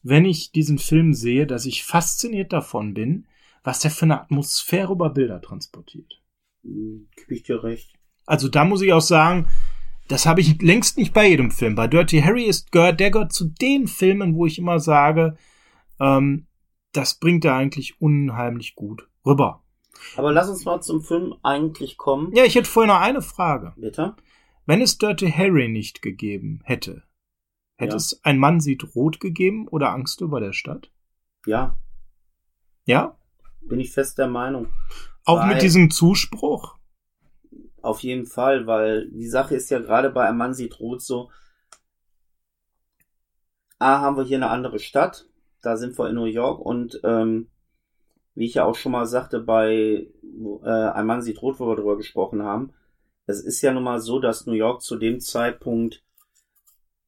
[0.08, 3.26] wenn ich diesen Film sehe, dass ich fasziniert davon bin,
[3.64, 6.22] was der für eine Atmosphäre über Bilder transportiert.
[6.64, 7.94] Hm, Gib ich dir recht.
[8.26, 9.48] Also da muss ich auch sagen,
[10.08, 11.76] das habe ich längst nicht bei jedem Film.
[11.76, 15.38] Bei Dirty Harry ist gehört, der gehört zu den Filmen, wo ich immer sage,
[16.00, 16.48] ähm,
[16.94, 19.64] das bringt er eigentlich unheimlich gut rüber.
[20.16, 22.34] Aber lass uns mal zum Film eigentlich kommen.
[22.34, 23.74] Ja, ich hätte vorher noch eine Frage.
[23.76, 24.16] Bitte?
[24.66, 27.04] Wenn es Dirty Harry nicht gegeben hätte,
[27.78, 27.98] hätte Ja.
[27.98, 30.92] es ein Mann sieht rot gegeben oder Angst über der Stadt?
[31.46, 31.78] Ja.
[32.86, 33.18] Ja?
[33.62, 34.68] Bin ich fest der Meinung.
[35.26, 36.76] Auch Weil- mit diesem Zuspruch?
[37.82, 41.30] Auf jeden Fall, weil die Sache ist ja gerade bei Ein Mann sieht rot so.
[43.80, 45.26] A, haben wir hier eine andere Stadt.
[45.62, 47.48] Da sind wir in New York und ähm,
[48.36, 50.08] wie ich ja auch schon mal sagte bei
[50.64, 52.74] äh, Ein Mann sieht rot, wo wir drüber gesprochen haben.
[53.26, 56.04] Es ist ja nun mal so, dass New York zu dem Zeitpunkt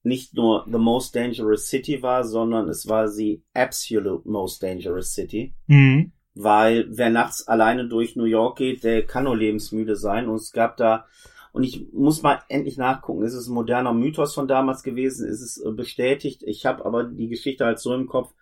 [0.04, 5.54] nicht nur the most dangerous city war, sondern es war die absolute most dangerous city
[5.68, 6.12] Mhm.
[6.36, 10.30] weil wer nachts alleine durch New York geht, der kann nur lebensmüde sein.
[10.30, 11.06] Und es gab da,
[11.52, 15.42] und ich muss mal endlich nachgucken, ist es ein moderner Mythos von damals gewesen, ist
[15.42, 16.44] es äh, bestätigt.
[16.44, 18.34] Ich habe aber die Geschichte halt so im Kopf,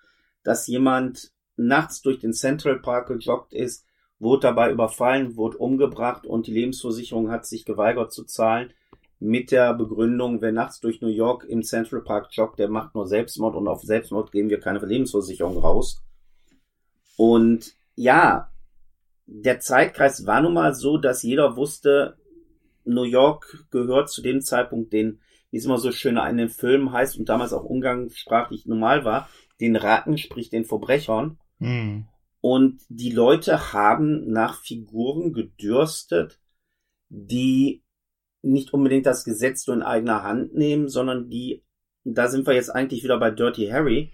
[0.43, 3.85] dass jemand nachts durch den Central Park gejoggt ist,
[4.19, 8.71] wurde dabei überfallen, wurde umgebracht und die Lebensversicherung hat sich geweigert zu zahlen.
[9.19, 13.07] Mit der Begründung, wer nachts durch New York im Central Park joggt, der macht nur
[13.07, 16.03] Selbstmord und auf Selbstmord geben wir keine Lebensversicherung raus.
[17.15, 18.51] Und ja,
[19.25, 22.17] der Zeitkreis war nun mal so, dass jeder wusste,
[22.85, 25.19] New York gehört zu dem Zeitpunkt den,
[25.51, 29.29] wie es immer so schön in den Filmen heißt und damals auch umgangssprachlich normal war,
[29.59, 31.39] den Ratten, sprich den Verbrechern.
[31.59, 32.07] Mhm.
[32.39, 36.39] Und die Leute haben nach Figuren gedürstet,
[37.09, 37.83] die
[38.47, 41.63] nicht unbedingt das Gesetz nur in eigener Hand nehmen, sondern die,
[42.03, 44.11] da sind wir jetzt eigentlich wieder bei Dirty Harry,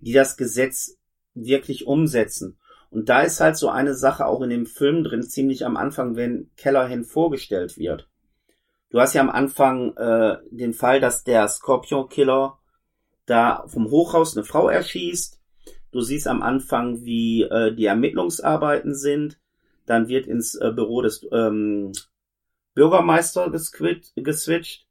[0.00, 0.98] die das Gesetz
[1.34, 2.58] wirklich umsetzen.
[2.90, 6.16] Und da ist halt so eine Sache auch in dem Film drin, ziemlich am Anfang,
[6.16, 8.08] wenn Callahan vorgestellt wird.
[8.90, 12.58] Du hast ja am Anfang äh, den Fall, dass der Scorpion Killer
[13.26, 15.40] da vom Hochhaus eine Frau erschießt.
[15.90, 19.40] Du siehst am Anfang, wie äh, die Ermittlungsarbeiten sind.
[19.86, 21.92] Dann wird ins äh, Büro des ähm,
[22.74, 24.86] Bürgermeister geswitcht,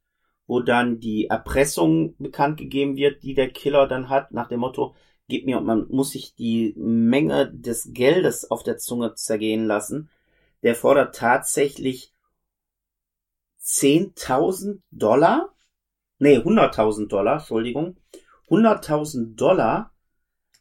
[0.46, 4.94] wo dann die Erpressung bekannt gegeben wird, die der Killer dann hat, nach dem Motto,
[5.28, 10.10] gib mir, und man muss sich die Menge des Geldes auf der Zunge zergehen lassen.
[10.62, 12.12] Der fordert tatsächlich
[13.62, 15.54] 10.000 Dollar?
[16.18, 17.96] Nee, 100.000 Dollar, Entschuldigung.
[18.48, 19.92] 100.000 Dollar,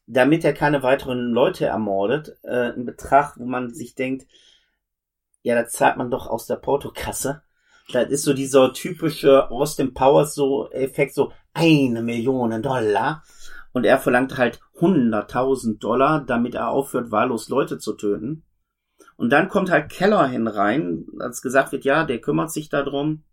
[0.07, 2.37] damit er keine weiteren Leute ermordet.
[2.43, 4.25] Äh, ein Betrag, wo man sich denkt,
[5.43, 7.43] ja, da zahlt man doch aus der Portokasse.
[7.91, 13.23] Das ist so dieser typische Austin Powers so Effekt, so eine Million Dollar.
[13.73, 18.43] Und er verlangt halt 100.000 Dollar, damit er aufhört, wahllos Leute zu töten.
[19.15, 23.23] Und dann kommt halt Kellerhin rein, als gesagt wird, ja, der kümmert sich darum.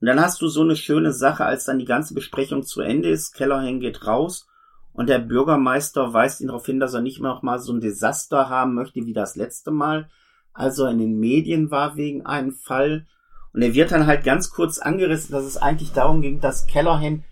[0.00, 3.08] Und dann hast du so eine schöne Sache, als dann die ganze Besprechung zu Ende
[3.08, 3.34] ist.
[3.34, 4.46] Kellerhin geht raus
[4.92, 7.80] und der Bürgermeister weist ihn darauf hin, dass er nicht mehr noch mal so ein
[7.80, 10.08] Desaster haben möchte wie das letzte Mal,
[10.56, 13.06] als er in den Medien war wegen einem Fall.
[13.52, 17.24] Und er wird dann halt ganz kurz angerissen, dass es eigentlich darum ging, dass Kellerhin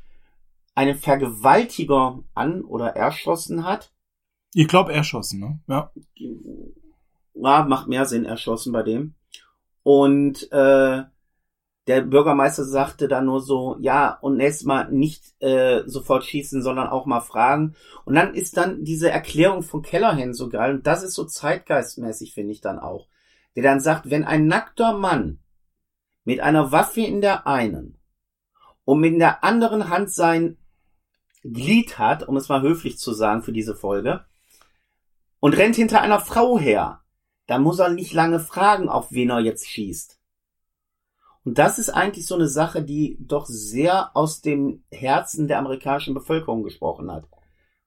[0.74, 3.92] einen Vergewaltiger an oder erschossen hat.
[4.52, 5.60] Ich glaube, erschossen, ne?
[5.68, 5.90] Ja.
[7.34, 9.14] Ja, macht mehr Sinn, erschossen bei dem.
[9.82, 11.02] Und äh,
[11.87, 16.88] der Bürgermeister sagte dann nur so, ja, und nächstes Mal nicht äh, sofort schießen, sondern
[16.88, 17.74] auch mal fragen.
[18.04, 20.74] Und dann ist dann diese Erklärung von Kellerhen so geil.
[20.74, 23.06] Und das ist so zeitgeistmäßig, finde ich dann auch.
[23.57, 25.38] Der dann sagt, wenn ein nackter Mann
[26.25, 27.99] mit einer Waffe in der einen
[28.85, 30.57] und mit der anderen Hand sein
[31.43, 34.25] Glied hat, um es mal höflich zu sagen für diese Folge,
[35.40, 37.03] und rennt hinter einer Frau her,
[37.47, 40.19] dann muss er nicht lange fragen, auf wen er jetzt schießt.
[41.45, 46.14] Und das ist eigentlich so eine Sache, die doch sehr aus dem Herzen der amerikanischen
[46.14, 47.29] Bevölkerung gesprochen hat.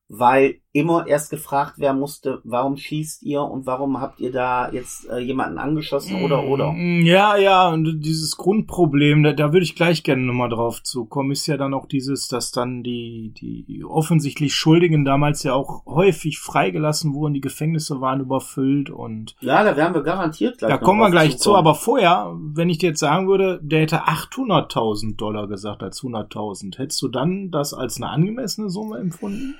[0.09, 5.09] Weil immer erst gefragt werden musste, warum schießt ihr und warum habt ihr da jetzt
[5.09, 6.71] äh, jemanden angeschossen oder oder.
[6.71, 11.31] Mm, Ja, ja, und dieses Grundproblem, da, da würde ich gleich gerne nochmal drauf zukommen,
[11.31, 16.39] ist ja dann auch dieses, dass dann die, die offensichtlich Schuldigen damals ja auch häufig
[16.39, 20.69] freigelassen wurden, die Gefängnisse waren überfüllt und Ja, da werden wir garantiert gleich.
[20.69, 24.03] da kommen wir gleich zu, aber vorher, wenn ich dir jetzt sagen würde, der hätte
[24.07, 29.55] 800.000 Dollar gesagt als 100.000, hättest du dann das als eine angemessene Summe empfunden?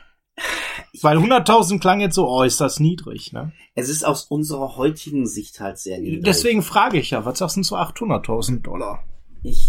[1.02, 3.52] Weil 100.000 klang jetzt so, oh, ist das niedrig, ne?
[3.76, 6.24] Es ist aus unserer heutigen Sicht halt sehr niedrig.
[6.24, 9.04] Deswegen frage ich ja, was sagst du zu 800.000 Dollar?
[9.44, 9.60] Ich,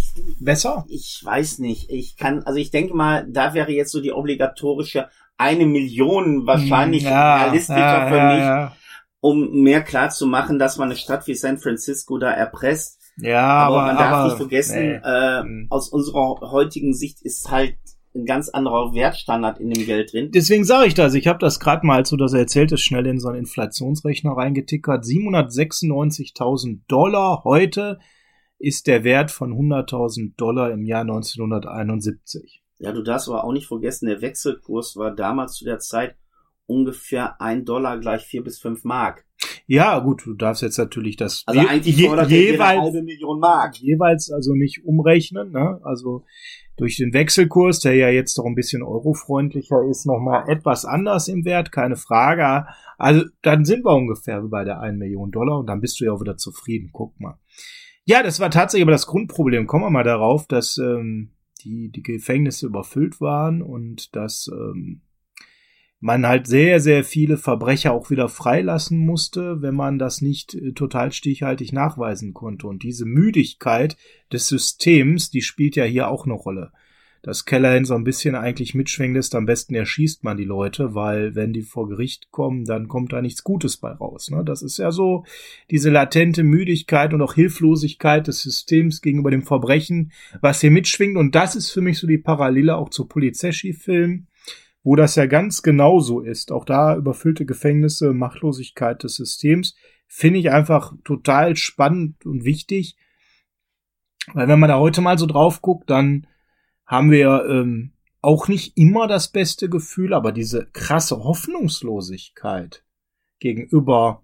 [0.40, 0.85] Besser?
[0.88, 1.90] ich weiß nicht.
[1.90, 7.04] Ich kann, also ich denke mal, da wäre jetzt so die obligatorische eine Million wahrscheinlich
[7.04, 8.76] Hm, Ja, realistischer ja, für ja, mich, Ja,
[9.20, 12.98] um mehr klar zu machen, dass man eine Stadt wie San Francisco da erpresst.
[13.18, 14.94] ja Aber, aber, man darf aber, nicht vergessen, nee.
[14.94, 15.66] äh, Hm.
[15.70, 17.76] aus unserer heutigen Sicht ist halt
[18.14, 20.30] ein ganz anderer Wertstandard in dem Geld drin.
[20.32, 21.14] Deswegen sage ich das.
[21.14, 24.32] Ich habe das gerade mal, als du das erzählt hast, schnell in so einen Inflationsrechner
[24.32, 25.04] reingetickert.
[25.04, 27.98] 796.000 Dollar heute
[28.58, 32.62] ist der Wert von 100.000 Dollar im Jahr 1971.
[32.78, 36.16] Ja, du darfst aber auch nicht vergessen, der Wechselkurs war damals zu der Zeit
[36.66, 39.24] ungefähr ein Dollar gleich vier bis fünf Mark.
[39.66, 43.38] Ja, gut, du darfst jetzt natürlich das Also eigentlich je, er jede jeweils, halbe Million
[43.40, 43.76] Mark.
[43.76, 45.80] jeweils also nicht umrechnen, ne?
[45.82, 46.24] Also
[46.78, 51.44] durch den Wechselkurs, der ja jetzt doch ein bisschen eurofreundlicher ist, nochmal etwas anders im
[51.44, 52.66] Wert, keine Frage.
[52.96, 56.12] Also dann sind wir ungefähr bei der 1 Million Dollar und dann bist du ja
[56.12, 56.90] auch wieder zufrieden.
[56.92, 57.38] Guck mal.
[58.04, 59.66] Ja, das war tatsächlich aber das Grundproblem.
[59.66, 65.02] Kommen wir mal darauf, dass ähm, die, die Gefängnisse überfüllt waren und dass ähm,
[66.00, 70.72] man halt sehr, sehr viele Verbrecher auch wieder freilassen musste, wenn man das nicht äh,
[70.72, 72.66] total stichhaltig nachweisen konnte.
[72.68, 73.96] Und diese Müdigkeit
[74.32, 76.72] des Systems, die spielt ja hier auch eine Rolle.
[77.22, 81.34] Dass Callahan so ein bisschen eigentlich mitschwingen lässt, am besten erschießt man die Leute, weil
[81.34, 84.30] wenn die vor Gericht kommen, dann kommt da nichts Gutes bei raus.
[84.30, 84.44] Ne?
[84.44, 85.24] Das ist ja so
[85.68, 91.16] diese latente Müdigkeit und auch Hilflosigkeit des Systems gegenüber dem Verbrechen, was hier mitschwingt.
[91.16, 94.27] Und das ist für mich so die Parallele auch zu Polizeschi-Filmen
[94.82, 96.52] wo das ja ganz genauso ist.
[96.52, 99.74] Auch da überfüllte Gefängnisse, Machtlosigkeit des Systems,
[100.06, 102.96] finde ich einfach total spannend und wichtig.
[104.32, 106.26] Weil wenn man da heute mal so drauf guckt, dann
[106.86, 112.84] haben wir ähm, auch nicht immer das beste Gefühl, aber diese krasse Hoffnungslosigkeit
[113.38, 114.22] gegenüber,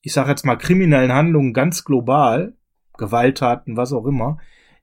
[0.00, 2.54] ich sage jetzt mal, kriminellen Handlungen ganz global,
[2.96, 4.38] Gewalttaten, was auch immer,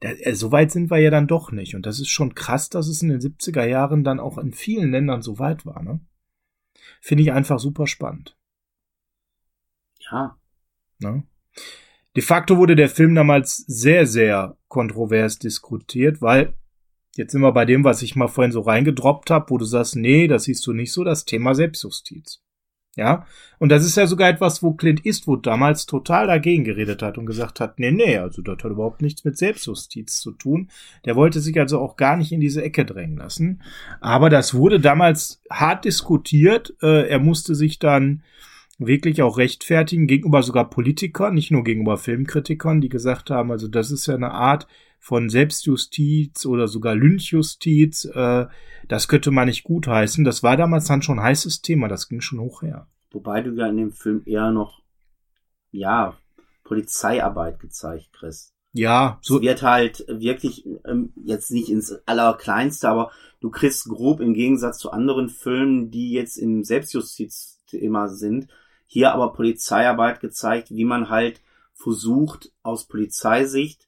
[0.05, 1.75] da, äh, so weit sind wir ja dann doch nicht.
[1.75, 4.91] Und das ist schon krass, dass es in den 70er Jahren dann auch in vielen
[4.91, 5.81] Ländern so weit war.
[5.81, 5.99] Ne?
[7.01, 8.37] Finde ich einfach super spannend.
[10.11, 10.37] Ja.
[10.99, 11.23] Ne?
[12.15, 16.53] De facto wurde der Film damals sehr, sehr kontrovers diskutiert, weil
[17.15, 19.95] jetzt sind wir bei dem, was ich mal vorhin so reingedroppt habe, wo du sagst,
[19.95, 22.44] nee, das siehst du nicht so, das Thema Selbstjustiz.
[22.97, 23.25] Ja,
[23.59, 27.25] und das ist ja sogar etwas, wo Clint Eastwood damals total dagegen geredet hat und
[27.25, 30.69] gesagt hat, nee, nee, also das hat überhaupt nichts mit Selbstjustiz zu tun.
[31.03, 33.61] Der wollte sich also auch gar nicht in diese Ecke drängen lassen.
[33.99, 36.73] Aber das wurde damals hart diskutiert.
[36.81, 38.23] Äh, er musste sich dann
[38.77, 43.91] wirklich auch rechtfertigen gegenüber sogar Politikern, nicht nur gegenüber Filmkritikern, die gesagt haben, also das
[43.91, 44.67] ist ja eine Art
[45.05, 48.47] von Selbstjustiz oder sogar Lynchjustiz, äh,
[48.87, 50.25] das könnte man nicht gutheißen.
[50.25, 52.87] Das war damals dann schon ein heißes Thema, das ging schon hoch her.
[53.11, 54.81] Wobei du ja in dem Film eher noch,
[55.69, 56.17] ja,
[56.63, 58.51] Polizeiarbeit gezeigt kriegst.
[58.73, 59.35] Ja, so.
[59.35, 64.79] Es wird halt wirklich, ähm, jetzt nicht ins Allerkleinste, aber du kriegst grob im Gegensatz
[64.79, 68.47] zu anderen Filmen, die jetzt im Selbstjustizthema sind,
[68.87, 71.43] hier aber Polizeiarbeit gezeigt, wie man halt
[71.75, 73.87] versucht, aus Polizeisicht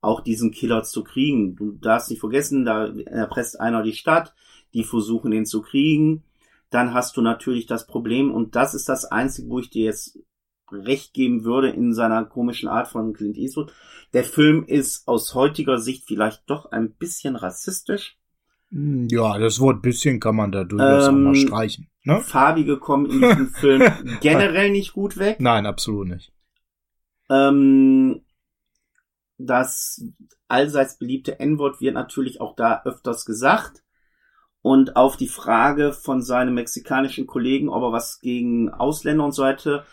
[0.00, 1.56] auch diesen Killer zu kriegen.
[1.56, 4.34] Du darfst nicht vergessen, da erpresst einer die Stadt,
[4.74, 6.24] die versuchen ihn zu kriegen.
[6.70, 10.18] Dann hast du natürlich das Problem, und das ist das Einzige, wo ich dir jetzt
[10.70, 13.72] recht geben würde in seiner komischen Art von Clint Eastwood.
[14.12, 18.18] Der Film ist aus heutiger Sicht vielleicht doch ein bisschen rassistisch.
[18.70, 21.88] Hm, ja, das Wort bisschen kann man da durchaus ähm, auch mal streichen.
[22.04, 22.20] Ne?
[22.20, 23.82] Farbige kommen in diesem Film
[24.20, 25.40] generell nicht gut weg.
[25.40, 26.32] Nein, absolut nicht.
[27.30, 28.20] Ähm,
[29.38, 30.04] das
[30.48, 33.84] allseits beliebte N-Wort wird natürlich auch da öfters gesagt.
[34.60, 39.46] Und auf die Frage von seinem mexikanischen Kollegen, ob er was gegen Ausländer und so
[39.46, 39.84] hätte,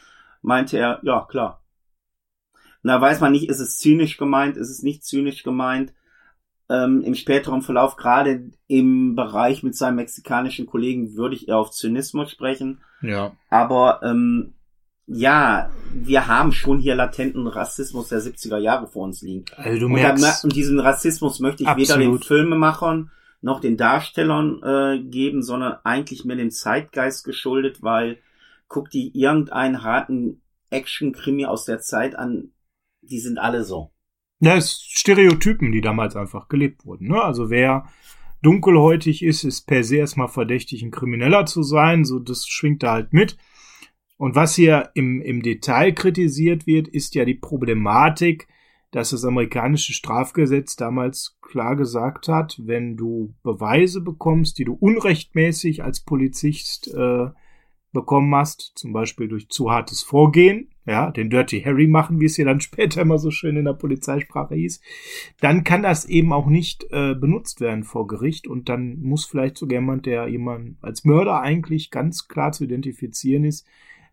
[0.41, 1.61] meinte er, ja, klar.
[2.83, 5.93] Da weiß man nicht, ist es zynisch gemeint, ist es nicht zynisch gemeint.
[6.67, 11.71] Ähm, Im späteren Verlauf, gerade im Bereich mit seinem mexikanischen Kollegen, würde ich eher auf
[11.71, 12.81] Zynismus sprechen.
[13.01, 13.35] Ja.
[13.49, 14.54] Aber ähm,
[15.07, 19.45] ja, wir haben schon hier latenten Rassismus der 70er Jahre vor uns liegen.
[19.55, 21.89] Also du merkst, und, da, und diesen Rassismus möchte ich absolut.
[21.89, 28.17] weder den Filmemachern noch den Darstellern äh, geben, sondern eigentlich mehr dem Zeitgeist geschuldet, weil
[28.67, 30.41] guck die irgendeinen harten
[30.71, 32.51] Action-Krimi aus der Zeit an,
[33.01, 33.91] die sind alle so.
[34.39, 37.07] Ja, es ist Stereotypen, die damals einfach gelebt wurden.
[37.07, 37.21] Ne?
[37.21, 37.85] Also wer
[38.41, 42.03] dunkelhäutig ist, ist per se erstmal verdächtig, ein Krimineller zu sein.
[42.03, 43.37] So, das schwingt da halt mit.
[44.17, 48.47] Und was hier im, im Detail kritisiert wird, ist ja die Problematik,
[48.91, 55.83] dass das amerikanische Strafgesetz damals klar gesagt hat, wenn du Beweise bekommst, die du unrechtmäßig
[55.83, 57.27] als Polizist äh,
[57.91, 62.35] bekommen hast, zum Beispiel durch zu hartes Vorgehen, ja, den Dirty Harry machen, wie es
[62.35, 64.79] hier dann später immer so schön in der Polizeisprache hieß,
[65.41, 69.57] dann kann das eben auch nicht äh, benutzt werden vor Gericht und dann muss vielleicht
[69.57, 73.65] sogar jemand, der jemand als Mörder eigentlich ganz klar zu identifizieren ist,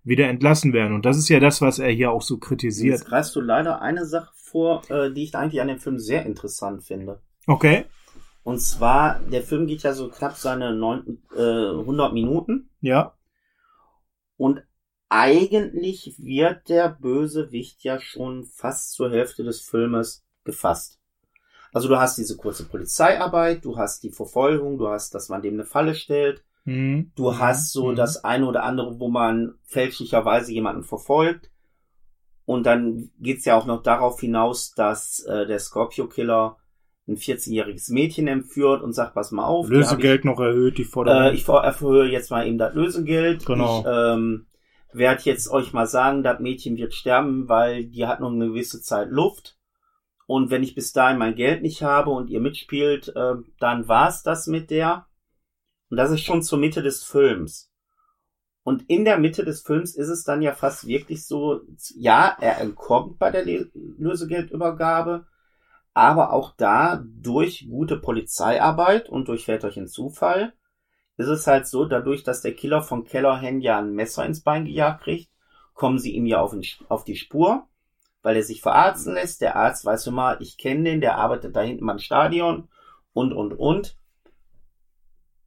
[0.05, 0.94] wieder entlassen werden.
[0.94, 2.98] Und das ist ja das, was er hier auch so kritisiert.
[2.98, 6.26] Jetzt greifst du leider eine Sache vor, äh, die ich eigentlich an dem Film sehr
[6.26, 7.20] interessant finde.
[7.46, 7.86] Okay.
[8.42, 12.70] Und zwar, der Film geht ja so knapp seine neun, äh, 100 Minuten.
[12.80, 13.14] Ja.
[14.36, 14.62] Und
[15.09, 20.98] eigentlich wird der Bösewicht ja schon fast zur Hälfte des Filmes gefasst.
[21.72, 25.55] Also du hast diese kurze Polizeiarbeit, du hast die Verfolgung, du hast, dass man dem
[25.55, 27.12] eine Falle stellt, Mhm.
[27.16, 27.96] Du hast so Mhm.
[27.96, 31.50] das eine oder andere, wo man fälschlicherweise jemanden verfolgt.
[32.44, 36.56] Und dann geht's ja auch noch darauf hinaus, dass äh, der Scorpio-Killer
[37.08, 41.22] ein 14-jähriges Mädchen entführt und sagt, pass mal auf, Lösegeld noch erhöht, die Forderung.
[41.22, 43.44] äh, ich erhöhe jetzt mal eben das Lösegeld.
[43.44, 43.80] Genau.
[43.80, 44.46] Ich ähm,
[44.92, 48.80] werde jetzt euch mal sagen, das Mädchen wird sterben, weil die hat noch eine gewisse
[48.82, 49.56] Zeit Luft.
[50.26, 54.22] Und wenn ich bis dahin mein Geld nicht habe und ihr mitspielt, äh, dann war's
[54.22, 55.06] das mit der.
[55.93, 57.70] Und das ist schon zur Mitte des Films.
[58.62, 61.61] Und in der Mitte des Films ist es dann ja fast wirklich so,
[61.95, 65.26] ja, er entkommt bei der Lösegeldübergabe,
[65.93, 70.55] aber auch da durch gute Polizeiarbeit und durch väterchen Zufall
[71.18, 74.64] ist es halt so, dadurch, dass der Killer von Kellerhan ja ein Messer ins Bein
[74.64, 75.30] gejagt kriegt,
[75.74, 77.68] kommen sie ihm ja auf, den, auf die Spur,
[78.22, 79.43] weil er sich verarzten lässt.
[79.43, 82.70] Der Arzt weiß immer, ich kenne den, der arbeitet da hinten beim Stadion
[83.12, 83.99] und, und, und.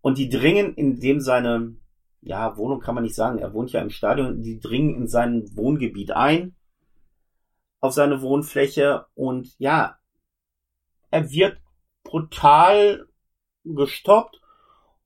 [0.06, 1.78] Und die dringen in dem seine,
[2.22, 5.50] ja, Wohnung kann man nicht sagen, er wohnt ja im Stadion, die dringen in sein
[5.56, 6.54] Wohngebiet ein,
[7.80, 9.98] auf seine Wohnfläche und ja,
[11.10, 11.58] er wird
[12.04, 13.08] brutal
[13.64, 14.40] gestoppt.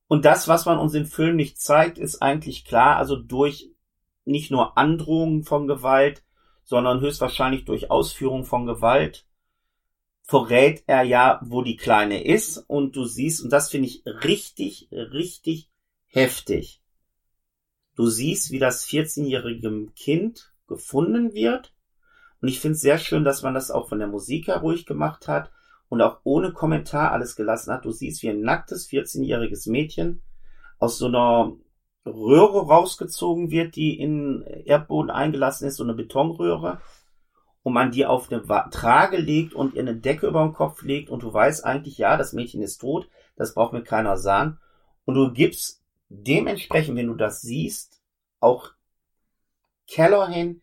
[0.06, 3.70] Und das, was man uns im Film nicht zeigt, ist eigentlich klar, also durch
[4.26, 6.22] nicht nur Androhungen von Gewalt,
[6.62, 9.24] sondern höchstwahrscheinlich durch Ausführung von Gewalt
[10.30, 14.88] verrät er ja, wo die Kleine ist und du siehst, und das finde ich richtig,
[14.92, 15.72] richtig
[16.06, 16.80] heftig.
[17.96, 21.74] Du siehst, wie das 14-jährige Kind gefunden wird
[22.40, 24.86] und ich finde es sehr schön, dass man das auch von der Musik her ruhig
[24.86, 25.50] gemacht hat
[25.88, 27.84] und auch ohne Kommentar alles gelassen hat.
[27.84, 30.22] Du siehst, wie ein nacktes 14-jähriges Mädchen
[30.78, 31.56] aus so einer
[32.06, 36.80] Röhre rausgezogen wird, die in Erdboden eingelassen ist, so eine Betonröhre,
[37.62, 41.10] und man die auf eine Trage legt und ihr eine Decke über den Kopf legt
[41.10, 44.58] und du weißt eigentlich, ja, das Mädchen ist tot, das braucht mir keiner sagen.
[45.04, 48.00] Und du gibst dementsprechend, wenn du das siehst,
[48.40, 48.70] auch
[49.88, 50.62] Callahan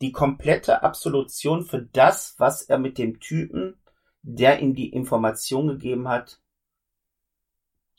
[0.00, 3.76] die komplette Absolution für das, was er mit dem Typen,
[4.22, 6.40] der ihm die Information gegeben hat,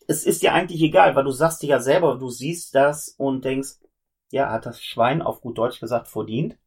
[0.07, 3.45] es ist dir eigentlich egal, weil du sagst dir ja selber, du siehst das und
[3.45, 3.77] denkst,
[4.31, 6.57] ja, hat das Schwein auf gut Deutsch gesagt verdient.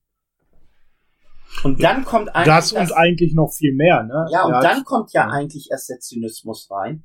[1.64, 4.26] Und dann kommt eigentlich das und eigentlich noch viel mehr, ne?
[4.30, 5.30] ja, und hat- dann kommt ja ja.
[5.30, 7.04] eigentlich erst der Zynismus rein,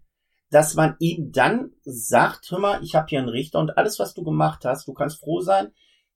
[0.49, 4.13] dass man ihm dann sagt, hör mal, ich habe hier einen Richter und alles, was
[4.13, 5.71] du gemacht hast, du kannst froh sein,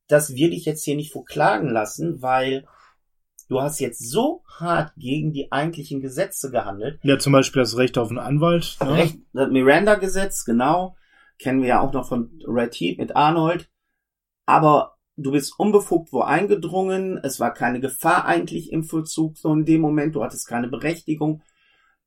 [0.07, 2.67] dass wir dich jetzt hier nicht verklagen lassen, weil
[3.47, 6.99] du hast jetzt so hart gegen die eigentlichen Gesetze gehandelt.
[7.03, 8.77] Ja, zum Beispiel das Recht auf einen Anwalt.
[8.81, 8.93] Ne?
[8.93, 10.95] Recht, das Miranda-Gesetz, genau,
[11.39, 13.69] kennen wir ja auch noch von Red Heat mit Arnold.
[14.45, 19.65] Aber du bist unbefugt wo eingedrungen, es war keine Gefahr eigentlich im Vollzug, so in
[19.65, 21.41] dem Moment, du hattest keine Berechtigung.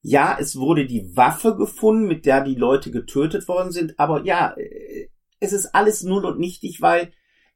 [0.01, 4.55] Ja, es wurde die Waffe gefunden, mit der die Leute getötet worden sind, aber ja,
[4.57, 5.09] äh,
[5.41, 7.13] es ist alles null und nichtig, weil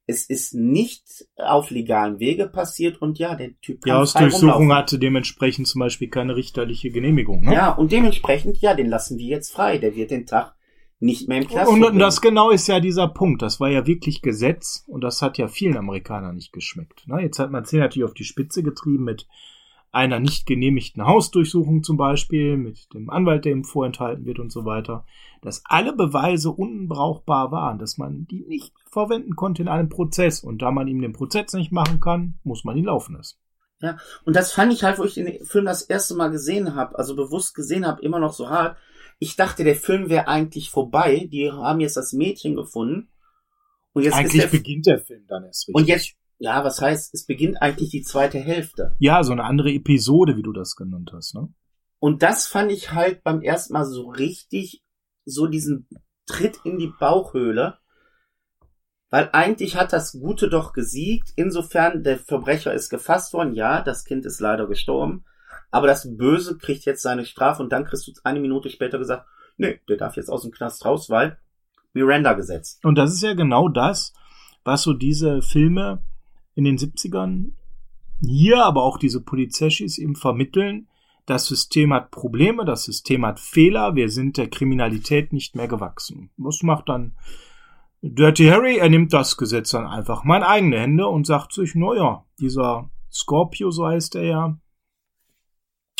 [0.06, 4.50] es ist nicht auf legalen Wege passiert und ja, der Typ Die kann frei Hausdurchsuchung
[4.50, 4.74] rumlaufen.
[4.74, 7.42] hatte dementsprechend zum Beispiel keine richterliche Genehmigung.
[7.42, 7.54] Ne?
[7.54, 9.78] Ja, und dementsprechend, ja, den lassen wir jetzt frei.
[9.78, 10.56] Der wird den Tag
[11.02, 13.42] nicht mehr im Knast Und, und das genau ist ja dieser Punkt.
[13.42, 17.06] Das war ja wirklich Gesetz und das hat ja vielen Amerikanern nicht geschmeckt.
[17.08, 17.20] Ne?
[17.20, 19.26] Jetzt hat man es hier natürlich auf die Spitze getrieben mit
[19.90, 24.64] einer nicht genehmigten Hausdurchsuchung zum Beispiel, mit dem Anwalt, der ihm vorenthalten wird und so
[24.64, 25.04] weiter,
[25.42, 30.40] dass alle Beweise unbrauchbar waren, dass man die nicht verwenden konnte in einem Prozess.
[30.40, 33.36] Und da man ihm den Prozess nicht machen kann, muss man ihn laufen lassen.
[34.24, 37.16] Und das fand ich halt, wo ich den Film das erste Mal gesehen habe, also
[37.16, 38.76] bewusst gesehen habe, immer noch so hart.
[39.22, 41.28] Ich dachte, der Film wäre eigentlich vorbei.
[41.30, 43.08] Die haben jetzt das Mädchen gefunden.
[43.92, 45.76] Und jetzt Eigentlich der, beginnt der Film dann erst richtig.
[45.76, 48.96] und jetzt, ja, was heißt, es beginnt eigentlich die zweite Hälfte.
[48.98, 51.36] Ja, so eine andere Episode, wie du das genannt hast.
[51.36, 51.48] Ne?
[52.00, 54.82] Und das fand ich halt beim ersten Mal so richtig,
[55.24, 55.86] so diesen
[56.26, 57.78] Tritt in die Bauchhöhle.
[59.08, 61.32] Weil eigentlich hat das Gute doch gesiegt.
[61.36, 63.54] Insofern, der Verbrecher ist gefasst worden.
[63.54, 65.24] Ja, das Kind ist leider gestorben.
[65.72, 69.26] Aber das Böse kriegt jetzt seine Strafe und dann kriegst du eine Minute später gesagt,
[69.56, 71.38] nee, der darf jetzt aus dem Knast raus, weil
[71.94, 72.78] Miranda-Gesetz.
[72.84, 74.12] Und das ist ja genau das,
[74.64, 76.04] was so diese Filme
[76.54, 77.52] in den 70ern
[78.20, 80.88] hier, aber auch diese Polizeschis eben vermitteln.
[81.26, 86.30] Das System hat Probleme, das System hat Fehler, wir sind der Kriminalität nicht mehr gewachsen.
[86.36, 87.16] Was macht dann
[88.02, 88.76] Dirty Harry?
[88.76, 92.90] Er nimmt das Gesetz dann einfach mal in eigene Hände und sagt sich, naja, dieser
[93.10, 94.58] Scorpio, so heißt er ja,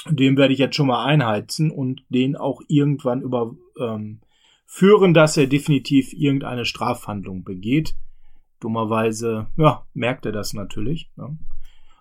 [0.09, 4.21] den werde ich jetzt schon mal einheizen und den auch irgendwann über, ähm,
[5.15, 7.95] dass er definitiv irgendeine Strafhandlung begeht.
[8.61, 11.11] Dummerweise, ja, merkt er das natürlich.
[11.17, 11.37] Ne?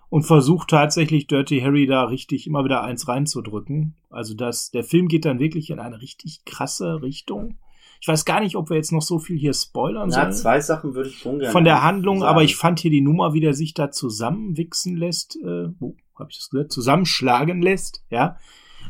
[0.08, 3.94] Und versucht tatsächlich Dirty Harry da richtig immer wieder eins reinzudrücken.
[4.10, 7.58] Also das, der Film geht dann wirklich in eine richtig krasse Richtung.
[8.02, 10.32] Ich weiß gar nicht, ob wir jetzt noch so viel hier spoilern Ja, sollen.
[10.32, 11.52] zwei Sachen würde ich schon gerne.
[11.52, 12.30] Von der Handlung, sagen.
[12.30, 16.28] aber ich fand hier die Nummer, wie der sich da zusammenwichsen lässt, äh, wo habe
[16.32, 16.72] ich das gesagt?
[16.72, 18.38] Zusammenschlagen lässt, ja,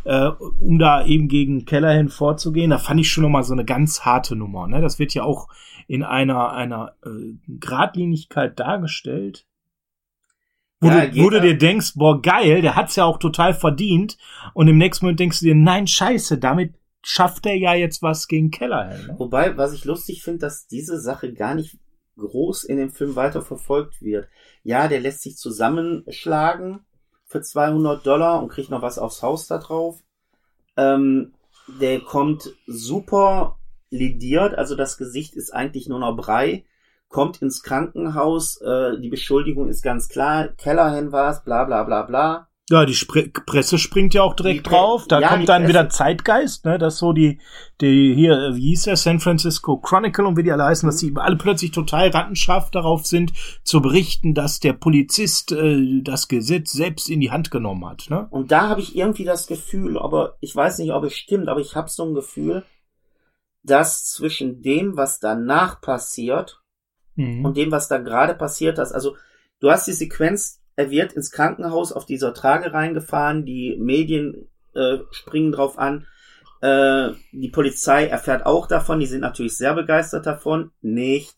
[0.04, 2.70] äh, um da eben gegen Callahan vorzugehen.
[2.70, 4.66] Da fand ich schon nochmal so eine ganz harte Nummer.
[4.66, 4.80] Ne?
[4.80, 5.48] Das wird ja auch
[5.88, 9.46] in einer, einer äh, Gradlinigkeit dargestellt.
[10.80, 14.16] Wo, Ja, du, wo du dir denkst, boah, geil, der hat's ja auch total verdient.
[14.54, 16.72] Und im nächsten Moment denkst du dir, nein, scheiße, damit
[17.03, 19.07] schafft er ja jetzt was gegen Callahan.
[19.07, 19.14] Ne?
[19.18, 21.78] Wobei, was ich lustig finde, dass diese Sache gar nicht
[22.16, 24.28] groß in dem Film weiter verfolgt wird.
[24.62, 26.80] Ja, der lässt sich zusammenschlagen
[27.24, 30.00] für 200 Dollar und kriegt noch was aufs Haus da drauf.
[30.76, 31.32] Ähm,
[31.80, 33.59] der kommt super
[33.90, 36.64] lidiert, also das Gesicht ist eigentlich nur noch Brei,
[37.09, 42.48] kommt ins Krankenhaus, äh, die Beschuldigung ist ganz klar, Callahan war's, bla bla bla bla.
[42.70, 45.06] Ja, die Spre Presse springt ja auch direkt drauf.
[45.08, 46.78] Da ja, kommt dann wieder Zeitgeist, ne?
[46.78, 47.40] Das so die,
[47.80, 50.98] die hier, äh, wie hieß der, San Francisco Chronicle und wie die alle heißen, dass
[50.98, 53.32] die alle plötzlich total rattenscharf darauf sind,
[53.64, 58.28] zu berichten, dass der Polizist äh, das Gesetz selbst in die Hand genommen hat, ne?
[58.30, 61.60] Und da habe ich irgendwie das Gefühl, aber ich weiß nicht, ob es stimmt, aber
[61.60, 62.64] ich habe so ein Gefühl,
[63.64, 66.60] dass zwischen dem, was danach passiert
[67.14, 67.44] Mhm.
[67.44, 69.16] und dem, was da gerade passiert ist, also
[69.60, 74.99] du hast die Sequenz, er wird ins Krankenhaus auf dieser Trage reingefahren, die Medien äh,
[75.11, 76.07] springen drauf an,
[76.62, 81.35] äh, die Polizei erfährt auch davon, die sind natürlich sehr begeistert davon, nicht.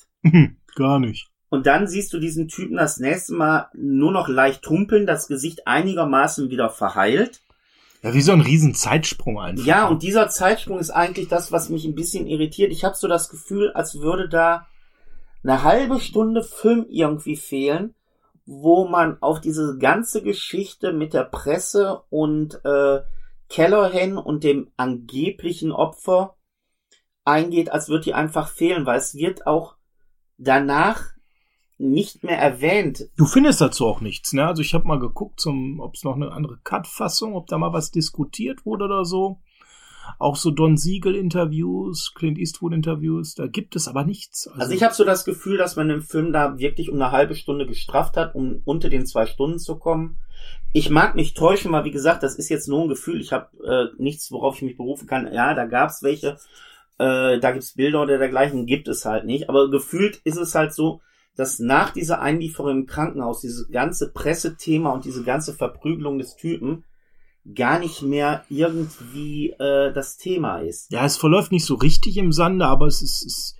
[0.76, 1.28] Gar nicht.
[1.48, 5.66] Und dann siehst du diesen Typen das nächste Mal nur noch leicht tumpeln, das Gesicht
[5.66, 7.42] einigermaßen wieder verheilt.
[8.02, 9.64] Ja, wie so ein riesen Zeitsprung einfach.
[9.64, 12.70] Ja, und dieser Zeitsprung ist eigentlich das, was mich ein bisschen irritiert.
[12.72, 14.66] Ich habe so das Gefühl, als würde da
[15.42, 17.94] eine halbe Stunde Film irgendwie fehlen,
[18.46, 23.00] wo man auf diese ganze Geschichte mit der Presse und äh,
[23.48, 26.36] Callahan und dem angeblichen Opfer
[27.24, 29.76] eingeht, als würde die einfach fehlen, weil es wird auch
[30.36, 31.14] danach
[31.78, 33.08] nicht mehr erwähnt.
[33.16, 34.46] Du findest dazu auch nichts, ne?
[34.46, 35.44] Also ich habe mal geguckt,
[35.78, 39.40] ob es noch eine andere Cut-Fassung, ob da mal was diskutiert wurde oder so.
[40.18, 44.48] Auch so Don Siegel-Interviews, Clint Eastwood-Interviews, da gibt es aber nichts.
[44.48, 47.34] Also ich habe so das Gefühl, dass man im Film da wirklich um eine halbe
[47.34, 50.16] Stunde gestrafft hat, um unter den zwei Stunden zu kommen.
[50.72, 53.20] Ich mag mich täuschen, weil wie gesagt, das ist jetzt nur ein Gefühl.
[53.20, 55.32] Ich habe äh, nichts, worauf ich mich berufen kann.
[55.32, 56.36] Ja, da gab's welche,
[56.98, 59.48] äh, da gibt's Bilder oder dergleichen, gibt es halt nicht.
[59.48, 61.00] Aber gefühlt ist es halt so,
[61.36, 66.84] dass nach dieser Einlieferung im Krankenhaus dieses ganze Pressethema und diese ganze Verprügelung des Typen
[67.52, 70.90] gar nicht mehr irgendwie äh, das Thema ist.
[70.90, 73.56] Ja, es verläuft nicht so richtig im Sande, aber es ist, es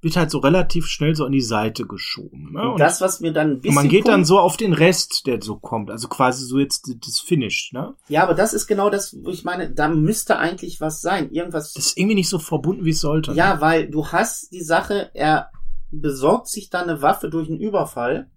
[0.00, 2.52] wird halt so relativ schnell so an die Seite geschoben.
[2.52, 2.72] Ne?
[2.72, 5.26] Und das, was mir dann ein und bisschen man geht dann so auf den Rest,
[5.26, 5.90] der so kommt.
[5.90, 7.94] Also quasi so jetzt das Finish, ne?
[8.08, 11.30] Ja, aber das ist genau das, wo ich meine, da müsste eigentlich was sein.
[11.30, 11.72] Irgendwas.
[11.74, 13.32] Das ist irgendwie nicht so verbunden, wie es sollte.
[13.32, 13.60] ja, ne?
[13.60, 15.50] weil du hast die Sache, er
[15.90, 18.30] besorgt sich dann eine Waffe durch einen Überfall,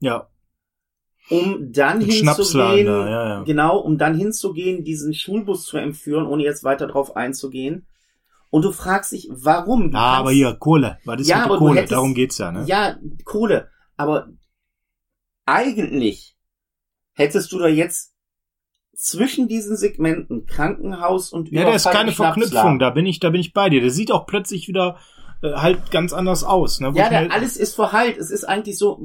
[0.00, 0.28] Ja.
[1.30, 3.42] Um dann Schnapsladen hinzugehen, da, ja, ja.
[3.44, 7.86] genau, um dann hinzugehen, diesen Schulbus zu entführen, ohne jetzt weiter drauf einzugehen.
[8.50, 9.90] Und du fragst dich, warum?
[9.90, 10.98] Du Ah, aber hier, Kohle.
[11.04, 11.74] Was ist Ja, mit der Kohle?
[11.76, 12.64] hättest- Darum geht's ja, ne?
[12.66, 13.68] Ja, Kohle.
[13.96, 14.28] Aber
[15.46, 16.36] eigentlich
[17.14, 18.12] hättest du da jetzt
[18.94, 22.12] zwischen diesen Segmenten Krankenhaus und Ja, da ist Überfall keine.
[22.12, 23.80] Verknüpfung, da bin ich, da bin ich bei dir.
[23.80, 24.98] Der sieht auch plötzlich wieder
[25.42, 26.80] äh, halt ganz anders aus.
[26.80, 26.94] Ne?
[26.94, 28.18] Wo Ja, der, alles ist verheilt.
[28.18, 29.00] Es ist eigentlich so,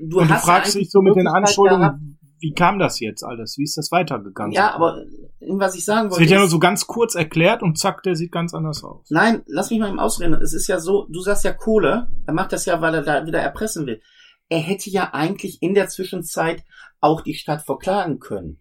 [0.00, 3.22] du und du hast fragst eigentlich dich so mit den Anschuldigungen, wie kam das jetzt
[3.24, 3.56] alles?
[3.56, 4.52] Wie ist das weitergegangen?
[4.52, 5.02] Ja, aber
[5.40, 6.20] was ich sagen Es wollte.
[6.20, 9.06] wird ja nur so ganz kurz erklärt und zack, der sieht ganz anders aus.
[9.10, 10.34] Nein, lass mich mal im Ausreden.
[10.34, 13.26] Es ist ja so, du sagst ja Kohle, er macht das ja, weil er da
[13.26, 14.00] wieder erpressen will.
[14.50, 16.64] Er hätte ja eigentlich in der Zwischenzeit
[17.00, 18.60] auch die Stadt verklagen können.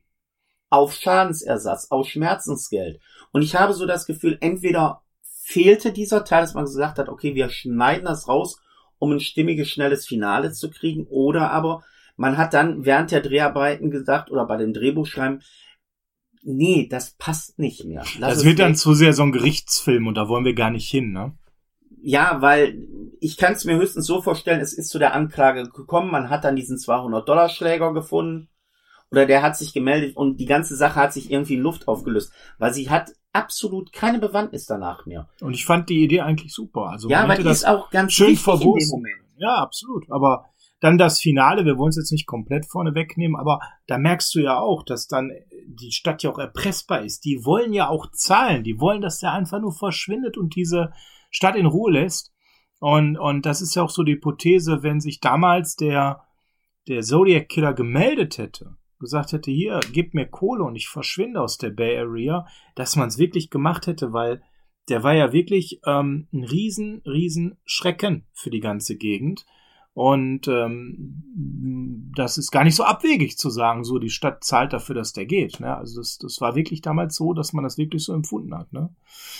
[0.69, 3.01] Auf Schadensersatz, auf Schmerzensgeld.
[3.31, 5.01] Und ich habe so das Gefühl, entweder
[5.43, 8.61] fehlte dieser Teil, dass man gesagt hat, okay, wir schneiden das raus,
[9.03, 11.83] um ein stimmiges, schnelles Finale zu kriegen, oder aber
[12.15, 15.43] man hat dann während der Dreharbeiten gesagt, oder bei den Drehbuchschreiben,
[16.41, 18.05] nee, das passt nicht mehr.
[18.17, 20.89] Lass Das wird dann zu sehr so ein Gerichtsfilm und da wollen wir gar nicht
[20.89, 21.33] hin, ne?
[22.01, 22.87] Ja, weil
[23.19, 26.45] ich kann es mir höchstens so vorstellen, es ist zu der Anklage gekommen, man hat
[26.45, 28.47] dann diesen 200-Dollar-Schläger gefunden
[29.11, 32.31] oder der hat sich gemeldet und die ganze Sache hat sich irgendwie in Luft aufgelöst,
[32.57, 35.27] weil sie hat absolut keine Bewandtnis danach mehr.
[35.41, 36.87] Und ich fand die Idee eigentlich super.
[36.87, 38.37] Also ja, aber die das ist auch ganz schön.
[38.45, 39.15] Moment.
[39.37, 40.09] Ja, absolut.
[40.11, 40.45] Aber
[40.79, 44.39] dann das Finale, wir wollen es jetzt nicht komplett vorne wegnehmen, aber da merkst du
[44.39, 45.31] ja auch, dass dann
[45.65, 47.25] die Stadt ja auch erpressbar ist.
[47.25, 48.63] Die wollen ja auch zahlen.
[48.63, 50.91] Die wollen, dass der einfach nur verschwindet und diese
[51.31, 52.33] Stadt in Ruhe lässt.
[52.79, 56.23] Und, und das ist ja auch so die Hypothese, wenn sich damals der,
[56.89, 61.59] der Zodiac Killer gemeldet hätte, gesagt hätte, hier, gib mir Kohle und ich verschwinde aus
[61.59, 64.41] der Bay Area, dass man es wirklich gemacht hätte, weil
[64.89, 69.45] der war ja wirklich ähm, ein riesen, riesen Schrecken für die ganze Gegend.
[69.95, 74.95] Und ähm, das ist gar nicht so abwegig zu sagen, so die Stadt zahlt dafür,
[74.95, 75.59] dass der geht.
[75.59, 75.75] Ne?
[75.75, 78.73] Also das, das war wirklich damals so, dass man das wirklich so empfunden hat.
[78.73, 78.89] Ne?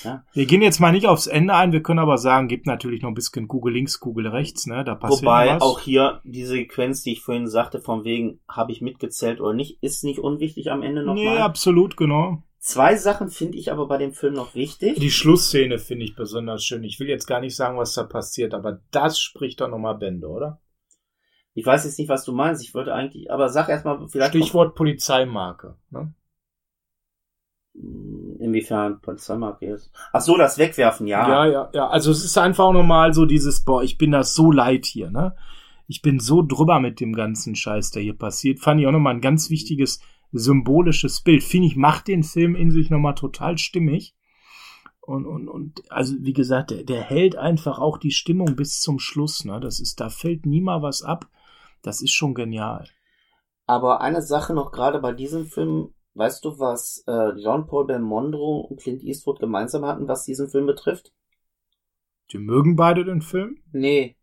[0.04, 0.24] Ja.
[0.34, 3.10] Wir gehen jetzt mal nicht aufs Ende ein, wir können aber sagen, gibt natürlich noch
[3.10, 4.68] ein bisschen Kugel links, Kugel rechts.
[4.68, 4.84] Ne?
[4.84, 8.82] Da passiert Wobei auch hier die Sequenz, die ich vorhin sagte, von wegen habe ich
[8.82, 11.24] mitgezählt oder nicht, ist nicht unwichtig am Ende nochmal.
[11.24, 12.44] Nee, absolut, genau.
[12.66, 14.98] Zwei Sachen finde ich aber bei dem Film noch wichtig.
[14.98, 16.86] Die Schlussszene finde ich besonders schön.
[16.86, 20.30] Ich will jetzt gar nicht sagen, was da passiert, aber das spricht doch nochmal Bände,
[20.30, 20.62] oder?
[21.54, 22.64] Ich weiß jetzt nicht, was du meinst.
[22.64, 24.34] Ich wollte eigentlich, aber sag erstmal vielleicht.
[24.34, 26.14] Stichwort Polizeimarke, ne?
[27.76, 29.92] Hm, inwiefern Polizeimarke ist.
[30.14, 31.28] Ach so, das Wegwerfen, ja.
[31.28, 31.90] Ja, ja, ja.
[31.90, 35.36] Also es ist einfach nochmal so dieses, boah, ich bin das so leid hier, ne?
[35.88, 38.62] Ich bin so drüber mit dem ganzen Scheiß, der hier passiert.
[38.62, 40.00] Fand ich auch nochmal ein ganz wichtiges
[40.34, 41.44] symbolisches Bild.
[41.44, 44.16] Finde ich, macht den Film in sich nochmal total stimmig.
[45.02, 49.00] Und, und, und, also, wie gesagt, der, der hält einfach auch die Stimmung bis zum
[49.00, 49.60] Schluss, ne?
[49.60, 51.30] Das ist, da fällt nie mal was ab.
[51.82, 52.88] Das ist schon genial.
[53.66, 58.80] Aber eine Sache noch gerade bei diesem Film, weißt du, was äh, Jean-Paul Belmondo und
[58.80, 61.14] Clint Eastwood gemeinsam hatten, was diesen Film betrifft?
[62.32, 63.58] Die mögen beide den Film?
[63.72, 64.16] Nee.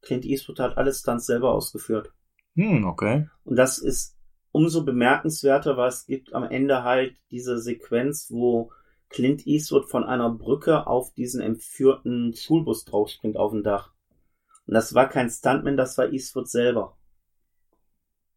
[0.00, 2.12] Clint Eastwood hat alles dann selber ausgeführt.
[2.54, 3.28] Hm, okay.
[3.44, 4.16] Und das ist
[4.52, 8.70] umso bemerkenswerter, weil es gibt am Ende halt diese Sequenz, wo
[9.08, 13.92] Clint Eastwood von einer Brücke auf diesen entführten Schulbus draufspringt auf dem Dach.
[14.66, 16.96] Und das war kein Stuntman, das war Eastwood selber.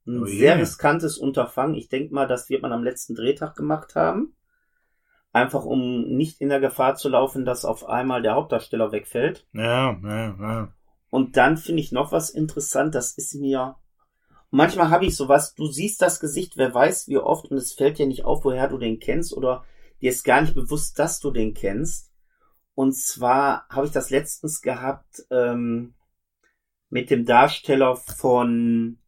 [0.08, 1.76] Ein oh sehr riskantes Unterfangen.
[1.76, 4.36] Ich denke mal, das wird man am letzten Drehtag gemacht haben.
[5.32, 9.48] Einfach um nicht in der Gefahr zu laufen, dass auf einmal der Hauptdarsteller wegfällt.
[9.52, 10.74] Ja, ja, ja.
[11.10, 13.76] Und dann finde ich noch was interessant, das ist mir
[14.50, 17.98] manchmal habe ich sowas, du siehst das Gesicht, wer weiß wie oft, und es fällt
[17.98, 19.64] dir nicht auf, woher du den kennst, oder
[20.02, 22.12] dir ist gar nicht bewusst, dass du den kennst.
[22.74, 25.96] Und zwar habe ich das letztens gehabt ähm,
[26.90, 29.00] mit dem Darsteller von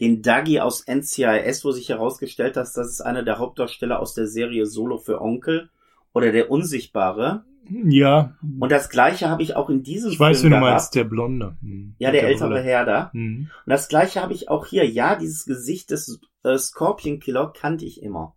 [0.00, 4.26] den Dougie aus NCIS, wo sich herausgestellt hat, das ist einer der Hauptdarsteller aus der
[4.26, 5.70] Serie Solo für Onkel
[6.14, 7.44] oder der Unsichtbare.
[7.68, 8.36] Ja.
[8.58, 10.30] Und das gleiche habe ich auch in diesem ich Film.
[10.30, 11.56] Ich weiß, wie du meinst, der Blonde.
[11.60, 11.94] Hm.
[11.98, 12.62] Ja, der, der ältere Brille.
[12.62, 13.12] Herr da.
[13.12, 13.48] Hm.
[13.64, 14.88] Und das gleiche habe ich auch hier.
[14.88, 18.34] Ja, dieses Gesicht des äh, Scorpion Killer kannte ich immer.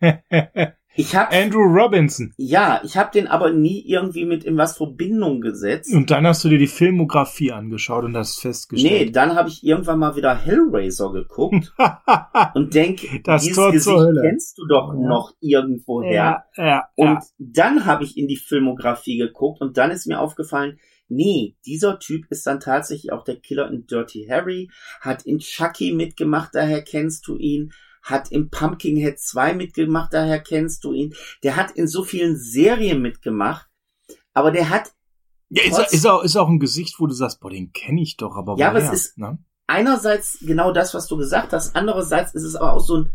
[0.98, 2.34] Ich hab, Andrew Robinson.
[2.36, 5.94] Ja, ich habe den aber nie irgendwie mit in was Verbindung gesetzt.
[5.94, 9.06] Und dann hast du dir die Filmografie angeschaut und hast festgestellt.
[9.06, 11.72] Nee, dann habe ich irgendwann mal wieder Hellraiser geguckt
[12.54, 15.08] und denk, das dieses Tor Gesicht kennst du doch ja.
[15.08, 16.12] noch irgendwoher.
[16.12, 17.20] Ja, ja, und ja.
[17.38, 20.80] dann habe ich in die Filmografie geguckt und dann ist mir aufgefallen,
[21.10, 24.68] Nee, dieser Typ ist dann tatsächlich auch der Killer in Dirty Harry,
[25.00, 27.72] hat in Chucky mitgemacht, daher kennst du ihn,
[28.02, 31.14] hat im Pumpkinhead 2 mitgemacht, daher kennst du ihn.
[31.42, 33.66] Der hat in so vielen Serien mitgemacht,
[34.34, 34.92] aber der hat.
[35.50, 38.16] Ja, ist, ist, auch, ist auch ein Gesicht, wo du sagst, boah, den kenne ich
[38.16, 39.38] doch, aber Ja, aber es ist ne?
[39.66, 43.12] einerseits genau das, was du gesagt hast, andererseits ist es aber auch so ein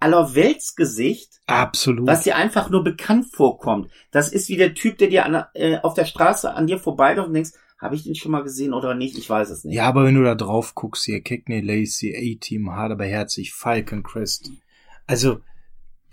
[0.00, 1.40] Allerweltsgesicht.
[1.46, 2.06] Absolut.
[2.06, 3.90] Was dir einfach nur bekannt vorkommt.
[4.10, 7.28] Das ist wie der Typ, der dir an, äh, auf der Straße an dir vorbeiläuft
[7.28, 9.18] und denkst, habe ich den schon mal gesehen oder nicht?
[9.18, 9.74] Ich weiß es nicht.
[9.74, 14.02] Ja, aber wenn du da drauf guckst, hier Cagney Lacey, A-Team, hart aber herzig, Falcon
[14.02, 14.50] Crest.
[15.06, 15.40] Also,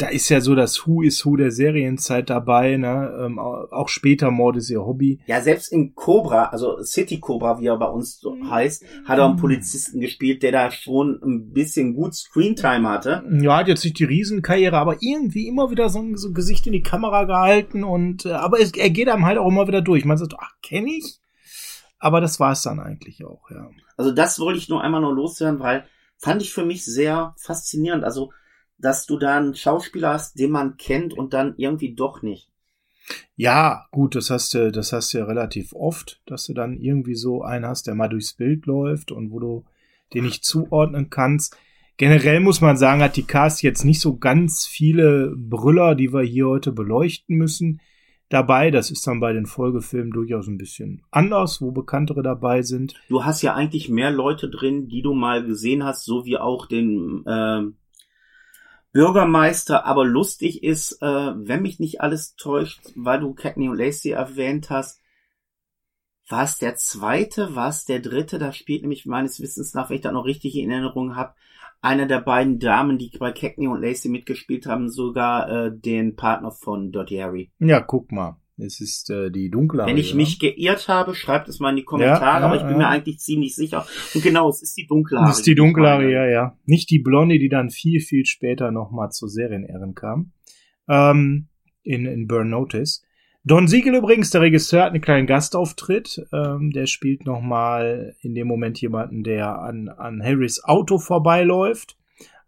[0.02, 3.14] da ist ja so das Who is Who der Serienzeit dabei, ne?
[3.24, 5.20] Ähm, auch später Mord ist ihr Hobby.
[5.28, 8.50] Ja, selbst in Cobra, also City Cobra, wie er bei uns so mhm.
[8.50, 13.24] heißt, hat er einen Polizisten gespielt, der da schon ein bisschen gut Screentime hatte.
[13.42, 16.66] Ja, hat jetzt nicht die Riesenkarriere, aber irgendwie immer wieder so ein, so ein Gesicht
[16.66, 19.82] in die Kamera gehalten und äh, aber es, er geht einem halt auch immer wieder
[19.82, 20.04] durch.
[20.04, 21.20] Man sagt, ach, kenne ich?
[22.02, 23.70] Aber das war es dann eigentlich auch, ja.
[23.96, 25.86] Also das wollte ich nur einmal noch loswerden, weil
[26.18, 28.04] fand ich für mich sehr faszinierend.
[28.04, 28.32] Also,
[28.80, 32.50] dass du da einen Schauspieler hast, den man kennt und dann irgendwie doch nicht.
[33.36, 37.14] Ja, gut, das hast du, das hast du ja relativ oft, dass du dann irgendwie
[37.14, 39.66] so einen hast, der mal durchs Bild läuft und wo du
[40.16, 41.56] den nicht zuordnen kannst.
[41.98, 46.24] Generell muss man sagen, hat die Cast jetzt nicht so ganz viele Brüller, die wir
[46.24, 47.80] hier heute beleuchten müssen
[48.34, 48.72] dabei.
[48.72, 52.96] Das ist dann bei den Folgefilmen durchaus ein bisschen anders, wo bekanntere dabei sind.
[53.10, 56.66] Du hast ja eigentlich mehr Leute drin, die du mal gesehen hast, so wie auch
[56.66, 57.64] den äh,
[58.94, 59.86] Bürgermeister.
[59.86, 64.70] Aber lustig ist, äh, wenn mich nicht alles täuscht, weil du Cagney und Lacey erwähnt
[64.70, 65.00] hast,
[66.28, 68.40] war es der zweite, war es der dritte?
[68.40, 71.34] Da spielt nämlich meines Wissens nach, wenn ich da noch richtig in Erinnerung habe,
[71.82, 76.52] eine der beiden Damen, die bei Cagney und Lacey mitgespielt haben, sogar äh, den Partner
[76.52, 77.52] von Dirty Harry.
[77.60, 78.38] Ja, guck mal.
[78.58, 79.96] Es ist äh, die dunkelhaarige.
[79.96, 82.62] Wenn ich mich geirrt habe, schreibt es mal in die Kommentare, ja, ja, aber ich
[82.62, 82.78] bin ja.
[82.78, 83.88] mir eigentlich ziemlich sicher.
[84.14, 85.32] Und genau, es ist die dunkelhaarige.
[85.32, 86.58] Es ist die dunkelhaarige, ja, ja.
[86.66, 90.34] Nicht die blonde, die dann viel, viel später nochmal zur Serienehren kam.
[90.88, 91.48] Ähm,
[91.82, 93.04] in, in Burn Notice.
[93.44, 96.28] Don Siegel übrigens, der Regisseur, hat einen kleinen Gastauftritt.
[96.32, 101.98] Ähm, der spielt nochmal in dem Moment jemanden, der an, an Harrys Auto vorbeiläuft.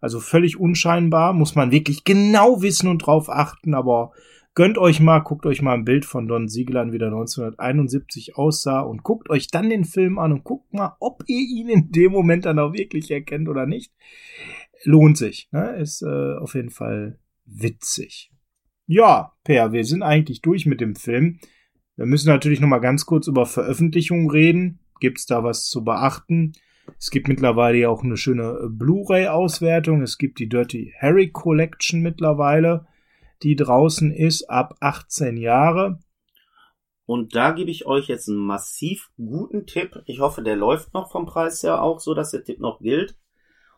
[0.00, 4.12] Also völlig unscheinbar, muss man wirklich genau wissen und drauf achten, aber
[4.54, 8.36] gönnt euch mal, guckt euch mal ein Bild von Don Siegel an, wie der 1971
[8.36, 11.90] aussah und guckt euch dann den Film an und guckt mal, ob ihr ihn in
[11.90, 13.92] dem Moment dann auch wirklich erkennt oder nicht.
[14.84, 15.74] Lohnt sich, ne?
[15.76, 18.30] ist äh, auf jeden Fall witzig.
[18.86, 21.38] Ja, Per, wir sind eigentlich durch mit dem Film.
[21.96, 24.80] Wir müssen natürlich noch mal ganz kurz über Veröffentlichungen reden.
[25.00, 26.52] Gibt's da was zu beachten?
[26.98, 30.02] Es gibt mittlerweile ja auch eine schöne Blu-ray-Auswertung.
[30.02, 32.86] Es gibt die Dirty Harry Collection mittlerweile,
[33.42, 35.98] die draußen ist ab 18 Jahre.
[37.06, 40.02] Und da gebe ich euch jetzt einen massiv guten Tipp.
[40.06, 43.16] Ich hoffe, der läuft noch vom Preis her auch so, dass der Tipp noch gilt.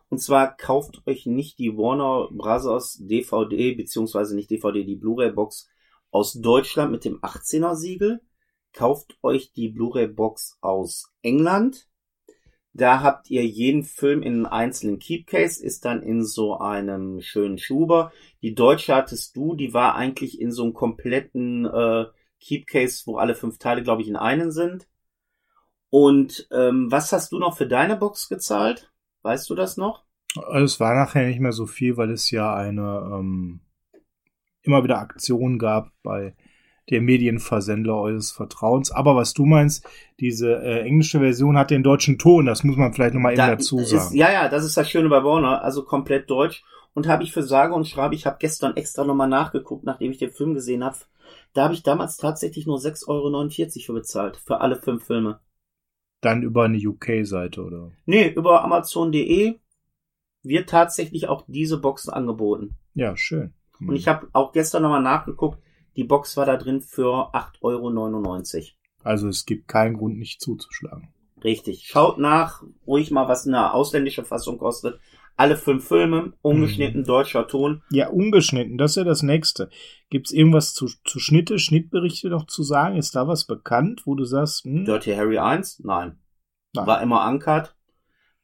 [0.09, 5.69] Und zwar kauft euch nicht die Warner Brothers DVD, beziehungsweise nicht DVD, die Blu-ray-Box
[6.11, 8.21] aus Deutschland mit dem 18er Siegel.
[8.73, 11.87] Kauft euch die Blu-ray-Box aus England.
[12.73, 17.57] Da habt ihr jeden Film in einem einzelnen Keepcase, ist dann in so einem schönen
[17.57, 18.11] Schuber.
[18.43, 22.05] Die deutsche hattest du, die war eigentlich in so einem kompletten äh,
[22.39, 24.87] Keepcase, wo alle fünf Teile, glaube ich, in einen sind.
[25.89, 28.91] Und ähm, was hast du noch für deine Box gezahlt?
[29.23, 30.03] Weißt du das noch?
[30.35, 33.61] Also es war nachher nicht mehr so viel, weil es ja eine ähm,
[34.61, 36.35] immer wieder Aktion gab bei
[36.89, 38.91] der Medienversendler eures Vertrauens.
[38.91, 39.85] Aber was du meinst,
[40.19, 43.57] diese äh, englische Version hat den deutschen Ton, das muss man vielleicht nochmal da, eben
[43.57, 44.07] dazu sagen.
[44.07, 46.63] Ist, ja, ja, das ist das Schöne bei Warner, also komplett deutsch.
[46.93, 50.17] Und habe ich für sage und schreibe, ich habe gestern extra nochmal nachgeguckt, nachdem ich
[50.17, 50.97] den Film gesehen habe.
[51.53, 55.39] Da habe ich damals tatsächlich nur 6,49 Euro für bezahlt, für alle fünf Filme.
[56.27, 57.93] Dann über eine UK-Seite, oder?
[58.05, 59.61] Nee, über Amazon.de
[60.43, 62.75] wird tatsächlich auch diese Box angeboten.
[62.95, 63.53] Ja, schön.
[63.79, 65.63] Und ich habe auch gestern nochmal nachgeguckt,
[65.95, 68.65] die Box war da drin für 8,99 Euro.
[69.05, 71.13] Also es gibt keinen Grund, nicht zuzuschlagen.
[71.45, 71.85] Richtig.
[71.87, 74.99] Schaut nach, ruhig mal, was eine ausländische Fassung kostet.
[75.37, 77.05] Alle fünf Filme, ungeschnitten, mhm.
[77.05, 77.83] deutscher Ton.
[77.91, 79.69] Ja, ungeschnitten, das ist ja das nächste.
[80.09, 82.97] Gibt's irgendwas zu, zu Schnitte, Schnittberichte noch zu sagen?
[82.97, 84.85] Ist da was bekannt, wo du sagst, hm?
[84.85, 85.81] Dirty Harry 1?
[85.83, 86.17] Nein.
[86.73, 86.87] Nein.
[86.87, 87.75] War immer ankert.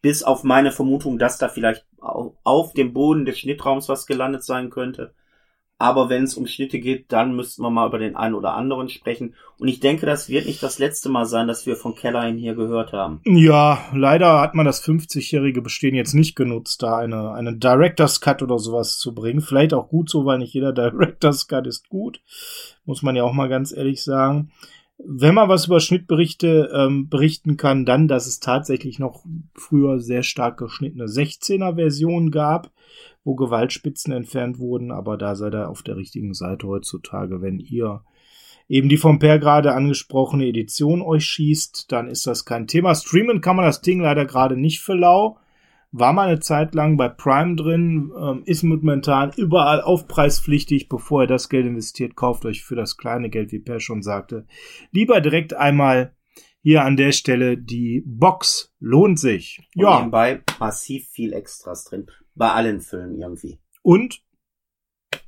[0.02, 4.70] Bis auf meine Vermutung, dass da vielleicht auf dem Boden des Schnittraums was gelandet sein
[4.70, 5.16] könnte.
[5.84, 8.88] Aber wenn es um Schnitte geht, dann müssten wir mal über den einen oder anderen
[8.88, 9.36] sprechen.
[9.60, 12.56] Und ich denke, das wird nicht das letzte Mal sein, dass wir von Kellerin hier
[12.56, 13.20] gehört haben.
[13.26, 18.42] Ja, leider hat man das 50-jährige Bestehen jetzt nicht genutzt, da eine, eine Director's Cut
[18.42, 19.42] oder sowas zu bringen.
[19.42, 22.22] Vielleicht auch gut so, weil nicht jeder Director's Cut ist gut.
[22.86, 24.54] Muss man ja auch mal ganz ehrlich sagen.
[24.98, 30.24] Wenn man was über Schnittberichte ähm, berichten kann, dann, dass es tatsächlich noch früher sehr
[30.24, 32.72] stark geschnittene 16er Versionen gab
[33.24, 37.42] wo Gewaltspitzen entfernt wurden, aber da seid ihr auf der richtigen Seite heutzutage.
[37.42, 38.04] Wenn ihr
[38.68, 42.96] eben die vom Per gerade angesprochene Edition euch schießt, dann ist das kein Thema.
[42.96, 45.38] Streamen kann man das Ding leider gerade nicht für lau.
[45.92, 50.90] War mal eine Zeit lang bei Prime drin, ähm, ist momentan überall aufpreispflichtig.
[50.90, 54.48] Bevor ihr das Geld investiert, kauft euch für das kleine Geld, wie Per schon sagte,
[54.92, 56.16] lieber direkt einmal
[56.64, 58.74] hier an der Stelle die Box.
[58.80, 59.60] Lohnt sich.
[59.76, 59.98] Und ja.
[59.98, 62.08] Nebenbei massiv viel Extras drin.
[62.34, 63.60] Bei allen Filmen irgendwie.
[63.84, 64.24] Und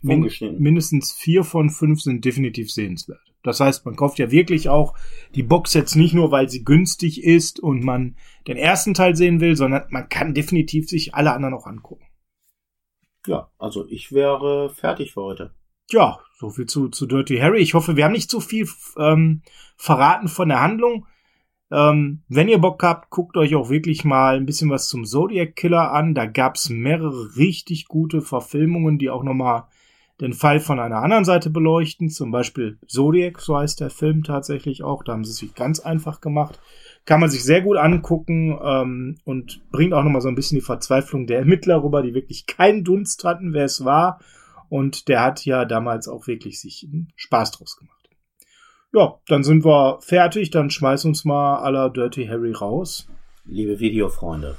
[0.01, 3.19] min mindestens vier von fünf sind definitiv sehenswert.
[3.43, 4.97] Das heißt, man kauft ja wirklich auch
[5.35, 8.15] die Box jetzt nicht nur, weil sie günstig ist und man
[8.47, 12.05] den ersten Teil sehen will, sondern man kann definitiv sich alle anderen auch angucken.
[13.27, 15.53] Ja, also ich wäre fertig für heute.
[15.91, 17.59] Ja, so viel zu, zu Dirty Harry.
[17.59, 18.67] Ich hoffe, wir haben nicht zu viel
[18.97, 19.43] ähm,
[19.77, 21.05] verraten von der Handlung.
[21.75, 25.57] Ähm, wenn ihr Bock habt, guckt euch auch wirklich mal ein bisschen was zum Zodiac
[25.57, 26.15] Killer an.
[26.15, 29.65] Da gab's mehrere richtig gute Verfilmungen, die auch nochmal
[30.21, 32.09] den Fall von einer anderen Seite beleuchten.
[32.09, 35.03] Zum Beispiel Zodiac, so heißt der Film tatsächlich auch.
[35.03, 36.61] Da haben sie es sich ganz einfach gemacht.
[37.03, 40.65] Kann man sich sehr gut angucken ähm, und bringt auch nochmal so ein bisschen die
[40.65, 44.21] Verzweiflung der Ermittler rüber, die wirklich keinen Dunst hatten, wer es war.
[44.69, 47.94] Und der hat ja damals auch wirklich sich Spaß draus gemacht.
[48.95, 50.51] Ja, dann sind wir fertig.
[50.51, 53.09] Dann schmeiß uns mal aller Dirty Harry raus.
[53.43, 54.55] Liebe Videofreunde,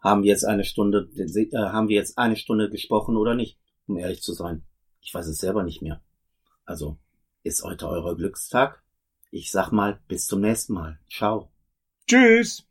[0.00, 3.58] haben wir jetzt eine Stunde, äh, haben wir jetzt eine Stunde gesprochen oder nicht?
[3.86, 4.64] Um ehrlich zu sein,
[5.02, 6.00] ich weiß es selber nicht mehr.
[6.64, 6.96] Also
[7.42, 8.82] ist heute euer Glückstag.
[9.30, 10.98] Ich sag mal bis zum nächsten Mal.
[11.10, 11.50] Ciao.
[12.06, 12.66] Tschüss.